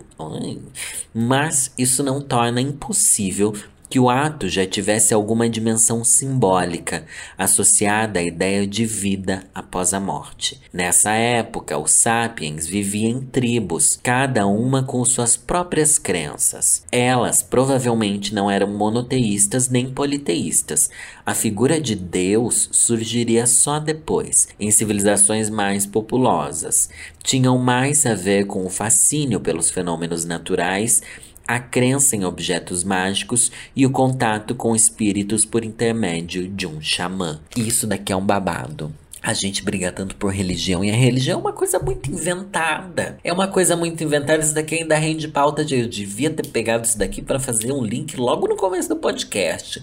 Mas 1.12 1.70
isso 1.76 2.02
não 2.02 2.22
torna 2.22 2.58
impossível 2.58 3.52
que 3.88 3.98
o 3.98 4.10
ato 4.10 4.48
já 4.48 4.66
tivesse 4.66 5.14
alguma 5.14 5.48
dimensão 5.48 6.04
simbólica 6.04 7.04
associada 7.36 8.20
à 8.20 8.22
ideia 8.22 8.66
de 8.66 8.84
vida 8.84 9.44
após 9.54 9.94
a 9.94 10.00
morte. 10.00 10.60
Nessa 10.72 11.12
época, 11.12 11.78
os 11.78 11.92
sapiens 11.92 12.66
viviam 12.66 13.10
em 13.10 13.20
tribos, 13.20 13.98
cada 14.02 14.46
uma 14.46 14.82
com 14.82 15.04
suas 15.04 15.36
próprias 15.36 15.98
crenças. 15.98 16.84
Elas 16.92 17.42
provavelmente 17.42 18.34
não 18.34 18.50
eram 18.50 18.68
monoteístas 18.68 19.68
nem 19.68 19.90
politeístas. 19.90 20.90
A 21.24 21.34
figura 21.34 21.80
de 21.80 21.94
Deus 21.94 22.68
surgiria 22.72 23.46
só 23.46 23.78
depois, 23.78 24.48
em 24.58 24.70
civilizações 24.70 25.48
mais 25.48 25.86
populosas. 25.86 26.88
Tinham 27.22 27.58
mais 27.58 28.06
a 28.06 28.14
ver 28.14 28.46
com 28.46 28.64
o 28.64 28.70
fascínio 28.70 29.40
pelos 29.40 29.70
fenômenos 29.70 30.24
naturais 30.24 31.02
a 31.48 31.58
crença 31.58 32.14
em 32.14 32.26
objetos 32.26 32.84
mágicos 32.84 33.50
e 33.74 33.86
o 33.86 33.90
contato 33.90 34.54
com 34.54 34.76
espíritos 34.76 35.46
por 35.46 35.64
intermédio 35.64 36.46
de 36.46 36.66
um 36.66 36.78
xamã. 36.78 37.40
Isso 37.56 37.86
daqui 37.86 38.12
é 38.12 38.16
um 38.16 38.24
babado. 38.24 38.92
A 39.22 39.32
gente 39.32 39.64
briga 39.64 39.90
tanto 39.90 40.14
por 40.14 40.30
religião 40.30 40.84
e 40.84 40.90
a 40.90 40.94
religião 40.94 41.38
é 41.38 41.40
uma 41.40 41.52
coisa 41.52 41.78
muito 41.78 42.10
inventada. 42.10 43.18
É 43.24 43.32
uma 43.32 43.48
coisa 43.48 43.74
muito 43.74 44.04
inventada. 44.04 44.42
Isso 44.42 44.54
daqui 44.54 44.76
ainda 44.76 44.96
rende 44.96 45.26
pauta 45.26 45.64
de 45.64 45.74
eu 45.74 45.88
devia 45.88 46.30
ter 46.30 46.46
pegado 46.48 46.86
isso 46.86 46.98
daqui 46.98 47.22
para 47.22 47.40
fazer 47.40 47.72
um 47.72 47.82
link 47.82 48.14
logo 48.16 48.46
no 48.46 48.54
começo 48.54 48.88
do 48.90 48.96
podcast. 48.96 49.82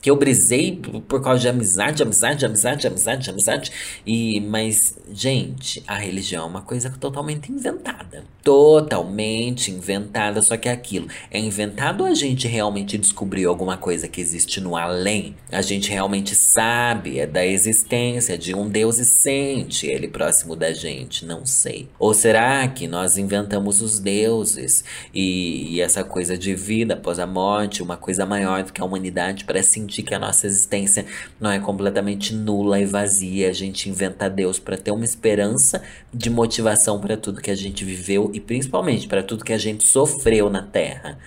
Que 0.00 0.10
eu 0.10 0.16
brisei 0.16 0.80
por 1.08 1.20
causa 1.22 1.40
de 1.40 1.48
amizade, 1.48 2.02
amizade, 2.02 2.46
amizade, 2.46 2.86
amizade, 2.86 3.30
amizade. 3.30 3.72
E, 4.06 4.40
mas, 4.40 4.96
gente, 5.12 5.82
a 5.86 5.96
religião 5.96 6.44
é 6.44 6.46
uma 6.46 6.62
coisa 6.62 6.90
totalmente 6.90 7.50
inventada. 7.50 8.24
Totalmente 8.42 9.72
inventada, 9.72 10.40
só 10.42 10.56
que 10.56 10.68
é 10.68 10.72
aquilo. 10.72 11.08
É 11.30 11.38
inventado 11.38 12.02
ou 12.02 12.06
a 12.06 12.14
gente 12.14 12.46
realmente 12.46 12.96
descobriu 12.96 13.50
alguma 13.50 13.76
coisa 13.76 14.06
que 14.06 14.20
existe 14.20 14.60
no 14.60 14.76
além? 14.76 15.34
A 15.50 15.60
gente 15.62 15.90
realmente 15.90 16.34
sabe 16.36 17.18
é 17.18 17.26
da 17.26 17.44
existência 17.44 18.38
de 18.38 18.54
um 18.54 18.68
Deus 18.68 18.98
e 18.98 19.04
sente 19.04 19.86
ele 19.86 20.06
próximo 20.06 20.54
da 20.54 20.72
gente? 20.72 21.24
Não 21.24 21.44
sei. 21.44 21.88
Ou 21.98 22.14
será 22.14 22.66
que 22.68 22.86
nós 22.86 23.18
inventamos 23.18 23.80
os 23.80 23.98
deuses 23.98 24.84
e, 25.12 25.74
e 25.74 25.80
essa 25.80 26.04
coisa 26.04 26.38
de 26.38 26.54
vida 26.54 26.94
após 26.94 27.18
a 27.18 27.26
morte, 27.26 27.82
uma 27.82 27.96
coisa 27.96 28.24
maior 28.24 28.62
do 28.62 28.72
que 28.72 28.80
a 28.80 28.84
humanidade 28.84 29.44
para 29.44 29.62
sentir 29.62 29.95
que 30.02 30.14
a 30.14 30.18
nossa 30.18 30.46
existência 30.46 31.06
não 31.40 31.50
é 31.50 31.58
completamente 31.58 32.34
nula 32.34 32.80
e 32.80 32.84
vazia. 32.84 33.50
A 33.50 33.52
gente 33.52 33.88
inventa 33.88 34.28
Deus 34.30 34.58
para 34.58 34.76
ter 34.76 34.90
uma 34.90 35.04
esperança 35.04 35.82
de 36.12 36.30
motivação 36.30 37.00
para 37.00 37.16
tudo 37.16 37.40
que 37.40 37.50
a 37.50 37.54
gente 37.54 37.84
viveu 37.84 38.30
e 38.32 38.40
principalmente 38.40 39.08
para 39.08 39.22
tudo 39.22 39.44
que 39.44 39.52
a 39.52 39.58
gente 39.58 39.84
sofreu 39.84 40.50
na 40.50 40.62
Terra. 40.62 41.18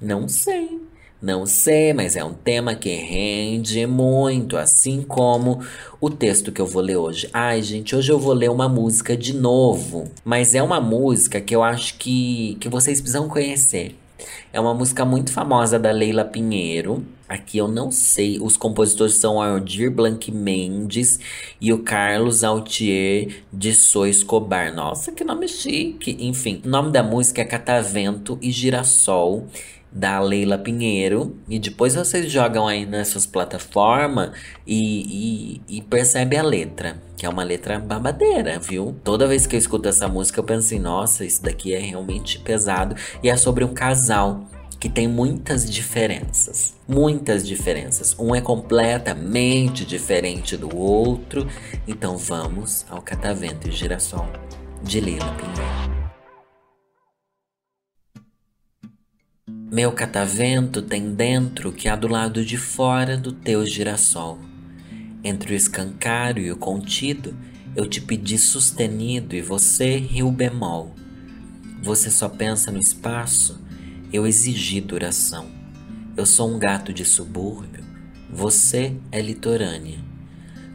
Não 0.00 0.28
sei. 0.28 0.80
Não 1.22 1.46
sei, 1.46 1.92
mas 1.92 2.16
é 2.16 2.24
um 2.24 2.34
tema 2.34 2.74
que 2.74 2.92
rende 2.96 3.86
muito, 3.86 4.56
assim 4.56 5.02
como 5.02 5.60
o 6.00 6.10
texto 6.10 6.50
que 6.50 6.60
eu 6.60 6.66
vou 6.66 6.82
ler 6.82 6.96
hoje. 6.96 7.30
Ai, 7.32 7.62
gente, 7.62 7.94
hoje 7.94 8.10
eu 8.10 8.18
vou 8.18 8.32
ler 8.32 8.50
uma 8.50 8.68
música 8.68 9.16
de 9.16 9.32
novo, 9.32 10.10
mas 10.24 10.52
é 10.52 10.60
uma 10.60 10.80
música 10.80 11.40
que 11.40 11.54
eu 11.54 11.62
acho 11.62 11.96
que, 11.96 12.56
que 12.58 12.68
vocês 12.68 13.00
precisam 13.00 13.28
conhecer. 13.28 13.94
É 14.52 14.60
uma 14.60 14.74
música 14.74 15.04
muito 15.04 15.32
famosa 15.32 15.78
da 15.78 15.90
Leila 15.90 16.24
Pinheiro. 16.24 17.04
Aqui 17.28 17.58
eu 17.58 17.68
não 17.68 17.90
sei. 17.90 18.38
Os 18.40 18.56
compositores 18.56 19.18
são 19.18 19.40
Aldir 19.40 19.90
Blanc 19.90 20.30
Mendes 20.30 21.18
e 21.60 21.72
o 21.72 21.78
Carlos 21.78 22.44
Altier 22.44 23.42
de 23.52 23.72
So 23.72 24.06
Escobar. 24.06 24.74
Nossa, 24.74 25.12
que 25.12 25.24
nome 25.24 25.48
chique. 25.48 26.16
Enfim, 26.20 26.60
o 26.64 26.68
nome 26.68 26.90
da 26.90 27.02
música 27.02 27.40
é 27.40 27.44
Catavento 27.44 28.38
e 28.42 28.50
Girassol 28.50 29.46
da 29.92 30.18
Leila 30.20 30.58
Pinheiro. 30.58 31.36
E 31.48 31.58
depois 31.58 31.94
vocês 31.94 32.30
jogam 32.30 32.66
aí 32.66 32.86
nessas 32.86 33.26
plataformas 33.26 34.30
e, 34.66 35.60
e, 35.68 35.78
e 35.78 35.82
percebe 35.82 36.36
a 36.36 36.42
letra. 36.42 37.00
Que 37.16 37.26
é 37.26 37.28
uma 37.28 37.44
letra 37.44 37.78
babadeira, 37.78 38.58
viu? 38.58 38.96
Toda 39.04 39.26
vez 39.26 39.46
que 39.46 39.54
eu 39.54 39.58
escuto 39.58 39.88
essa 39.88 40.08
música, 40.08 40.40
eu 40.40 40.44
penso 40.44 40.66
assim, 40.66 40.78
nossa, 40.78 41.24
isso 41.24 41.42
daqui 41.42 41.74
é 41.74 41.78
realmente 41.78 42.38
pesado. 42.38 42.96
E 43.22 43.28
é 43.28 43.36
sobre 43.36 43.64
um 43.64 43.74
casal 43.74 44.46
que 44.80 44.88
tem 44.88 45.06
muitas 45.06 45.70
diferenças. 45.70 46.74
Muitas 46.88 47.46
diferenças. 47.46 48.16
Um 48.18 48.34
é 48.34 48.40
completamente 48.40 49.84
diferente 49.84 50.56
do 50.56 50.76
outro. 50.76 51.46
Então 51.86 52.16
vamos 52.16 52.84
ao 52.90 53.00
Catavento 53.00 53.68
e 53.68 53.70
Girassol 53.70 54.28
de 54.82 55.00
Leila 55.00 55.32
Pinheiro. 55.34 55.91
Meu 59.72 59.90
catavento 59.90 60.82
tem 60.82 61.14
dentro 61.14 61.72
que 61.72 61.88
há 61.88 61.96
do 61.96 62.06
lado 62.06 62.44
de 62.44 62.58
fora 62.58 63.16
do 63.16 63.32
teu 63.32 63.64
girassol. 63.64 64.38
Entre 65.24 65.54
o 65.54 65.56
escancário 65.56 66.44
e 66.44 66.52
o 66.52 66.58
contido, 66.58 67.34
eu 67.74 67.86
te 67.86 67.98
pedi 67.98 68.36
sustenido 68.36 69.34
e 69.34 69.40
você 69.40 69.96
riu 69.96 70.30
bemol. 70.30 70.94
Você 71.82 72.10
só 72.10 72.28
pensa 72.28 72.70
no 72.70 72.78
espaço, 72.78 73.62
eu 74.12 74.26
exigi 74.26 74.78
duração. 74.78 75.46
Eu 76.18 76.26
sou 76.26 76.54
um 76.54 76.58
gato 76.58 76.92
de 76.92 77.06
subúrbio, 77.06 77.82
você 78.30 78.94
é 79.10 79.22
litorânea. 79.22 80.00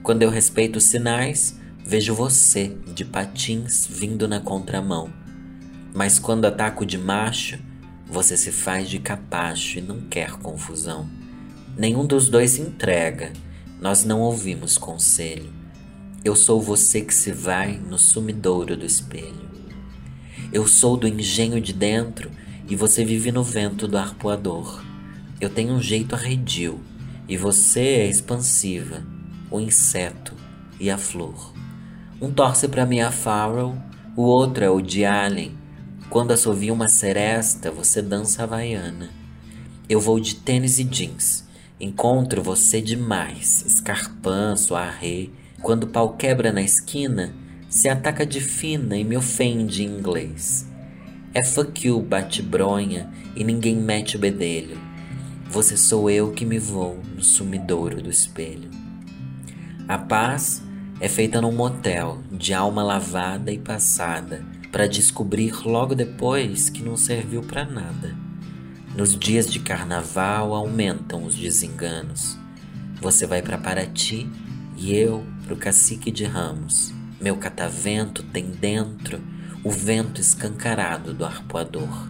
Quando 0.02 0.24
eu 0.24 0.32
respeito 0.32 0.78
os 0.78 0.86
sinais, 0.86 1.60
vejo 1.86 2.16
você 2.16 2.76
de 2.96 3.06
patins 3.06 3.86
vindo 3.88 4.28
na 4.28 4.40
contramão. 4.40 5.14
Mas 5.94 6.18
quando 6.18 6.46
ataco 6.46 6.84
de 6.84 6.98
macho, 6.98 7.67
você 8.10 8.38
se 8.38 8.52
faz 8.52 8.90
de 8.90 9.00
capacho 9.00 9.80
e 9.80 9.82
não 9.82 10.02
quer 10.02 10.32
confusão. 10.38 11.10
Nenhum 11.78 12.06
dos 12.06 12.30
dois 12.30 12.52
se 12.52 12.62
entrega, 12.62 13.34
nós 13.82 14.06
não 14.06 14.22
ouvimos 14.22 14.78
conselho. 14.78 15.52
Eu 16.24 16.36
sou 16.36 16.62
você 16.62 17.02
que 17.02 17.14
se 17.14 17.32
vai 17.32 17.78
no 17.78 17.98
sumidouro 17.98 18.78
do 18.78 18.86
espelho. 18.86 19.48
Eu 20.52 20.66
sou 20.68 20.96
do 20.96 21.08
engenho 21.08 21.60
de 21.60 21.74
dentro 21.74 22.32
e 22.70 22.76
você 22.76 23.04
vive 23.04 23.32
no 23.32 23.44
vento 23.44 23.88
do 23.88 23.98
arpoador. 23.98 24.84
Eu 25.40 25.50
tenho 25.50 25.74
um 25.74 25.82
jeito 25.82 26.16
arredio 26.16 26.80
e 27.28 27.36
você 27.36 27.82
é 27.82 28.08
expansiva, 28.08 29.06
o 29.52 29.60
inseto 29.60 30.34
e 30.80 30.90
a 30.90 30.98
flor. 30.98 31.54
Um 32.22 32.32
torce 32.32 32.68
para 32.68 32.86
minha 32.86 33.12
Farrell, 33.12 33.78
o 34.16 34.24
outro 34.24 34.64
é 34.64 34.70
o 34.70 34.82
de 34.82 35.06
Allen 35.06 35.67
quando 36.10 36.32
assovia 36.32 36.74
uma 36.74 36.88
seresta, 36.88 37.70
você 37.70 38.02
dança 38.02 38.44
havaiana. 38.44 39.10
Eu 39.90 40.00
vou 40.00 40.20
de 40.20 40.36
tênis 40.36 40.80
e 40.80 40.84
jeans. 40.84 41.46
Encontro 41.80 42.42
você 42.42 42.82
demais, 42.82 43.64
escarpã, 43.66 44.56
soarré. 44.56 45.28
Quando 45.62 45.84
o 45.84 45.88
pau 45.88 46.14
quebra 46.14 46.52
na 46.52 46.62
esquina, 46.62 47.34
se 47.70 47.90
ataca 47.90 48.26
de 48.26 48.40
fina 48.40 48.98
e 48.98 49.04
me 49.04 49.18
ofende 49.18 49.84
em 49.84 49.88
inglês. 49.88 50.66
É 51.34 51.44
fuck 51.44 51.86
you, 51.86 52.02
bate-bronha, 52.02 53.12
e 53.36 53.44
ninguém 53.44 53.76
mete 53.76 54.16
o 54.16 54.20
bedelho. 54.20 54.80
Você 55.50 55.76
sou 55.76 56.10
eu 56.10 56.32
que 56.32 56.46
me 56.46 56.58
vou 56.58 56.98
no 57.16 57.22
sumidouro 57.22 58.02
do 58.02 58.10
espelho. 58.10 58.72
A 59.88 59.98
paz 59.98 60.64
é 61.02 61.10
feita 61.10 61.42
num 61.42 61.52
motel, 61.52 62.20
de 62.32 62.54
alma 62.54 62.82
lavada 62.82 63.52
e 63.52 63.58
passada 63.58 64.57
para 64.72 64.88
descobrir 64.88 65.54
logo 65.66 65.96
depois 65.96 66.70
que 66.70 66.84
não 66.84 66.98
serviu 66.98 67.42
para 67.42 67.66
nada. 67.66 68.16
Nos 68.96 69.18
dias 69.18 69.48
de 69.48 69.60
carnaval 69.60 70.54
aumentam 70.54 71.24
os 71.24 71.36
desenganos. 71.36 72.38
Você 73.02 73.26
vai 73.26 73.42
para 73.42 73.58
Paraty 73.58 74.30
e 74.76 74.96
eu 74.96 75.26
para 75.44 75.54
o 75.54 75.58
Cacique 75.58 76.12
de 76.12 76.26
Ramos. 76.26 76.94
Meu 77.22 77.38
catavento 77.38 78.24
tem 78.24 78.46
dentro 78.46 79.22
o 79.64 79.72
vento 79.72 80.20
escancarado 80.20 81.14
do 81.14 81.26
arpoador. 81.26 82.08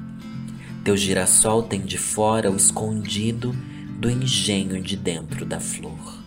Teu 0.83 0.95
girassol 0.95 1.63
tem 1.63 1.81
de 1.81 1.97
fora 1.97 2.51
o 2.51 2.55
escondido 2.55 3.53
do 3.99 4.09
engenho 4.09 4.81
de 4.81 4.95
dentro 4.95 5.45
da 5.45 5.59
flor. 5.59 6.17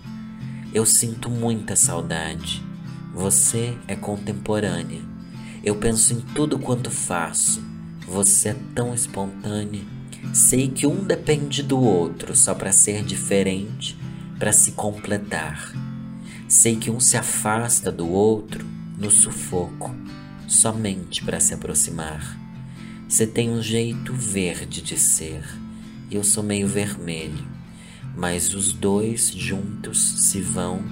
Eu 0.73 0.85
sinto 0.87 1.31
muita 1.31 1.75
saudade. 1.75 2.63
Você 3.15 3.77
é 3.89 3.97
contemporânea 3.97 5.10
eu 5.63 5.77
penso 5.77 6.15
em 6.15 6.21
tudo 6.21 6.59
quanto 6.59 6.91
faço. 6.91 7.63
Você 8.07 8.51
é 8.51 8.57
tão 8.75 8.95
espontânea. 8.95 9.83
Sei 10.33 10.69
que 10.69 10.87
um 10.87 11.05
depende 11.05 11.63
do 11.63 11.79
outro 11.79 12.35
só 12.37 12.55
para 12.55 12.73
ser 12.73 13.05
diferente, 13.05 13.97
para 14.39 14.53
se 14.53 14.73
completar. 14.73 15.73
Sei 16.49 16.77
que 16.77 16.91
um 16.91 16.99
se 16.99 17.17
afasta 17.17 17.93
do 17.93 18.09
outro 18.09 18.67
no 18.99 19.11
sufoco, 19.11 19.95
somente 20.49 21.23
para 21.25 21.41
se 21.41 21.55
aproximar. 21.55 22.39
Você 23.09 23.27
tem 23.27 23.51
um 23.51 23.63
jeito 23.63 24.15
verde 24.15 24.83
de 24.83 24.99
ser, 24.99 25.43
e 26.11 26.15
eu 26.15 26.25
sou 26.25 26.43
meio 26.43 26.69
vermelho, 26.69 27.45
mas 28.17 28.55
os 28.55 28.73
dois 28.73 29.31
juntos 29.31 30.29
se 30.29 30.41
vão 30.41 30.83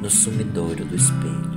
no 0.00 0.10
sumidouro 0.10 0.84
do 0.84 0.94
espelho. 0.94 1.55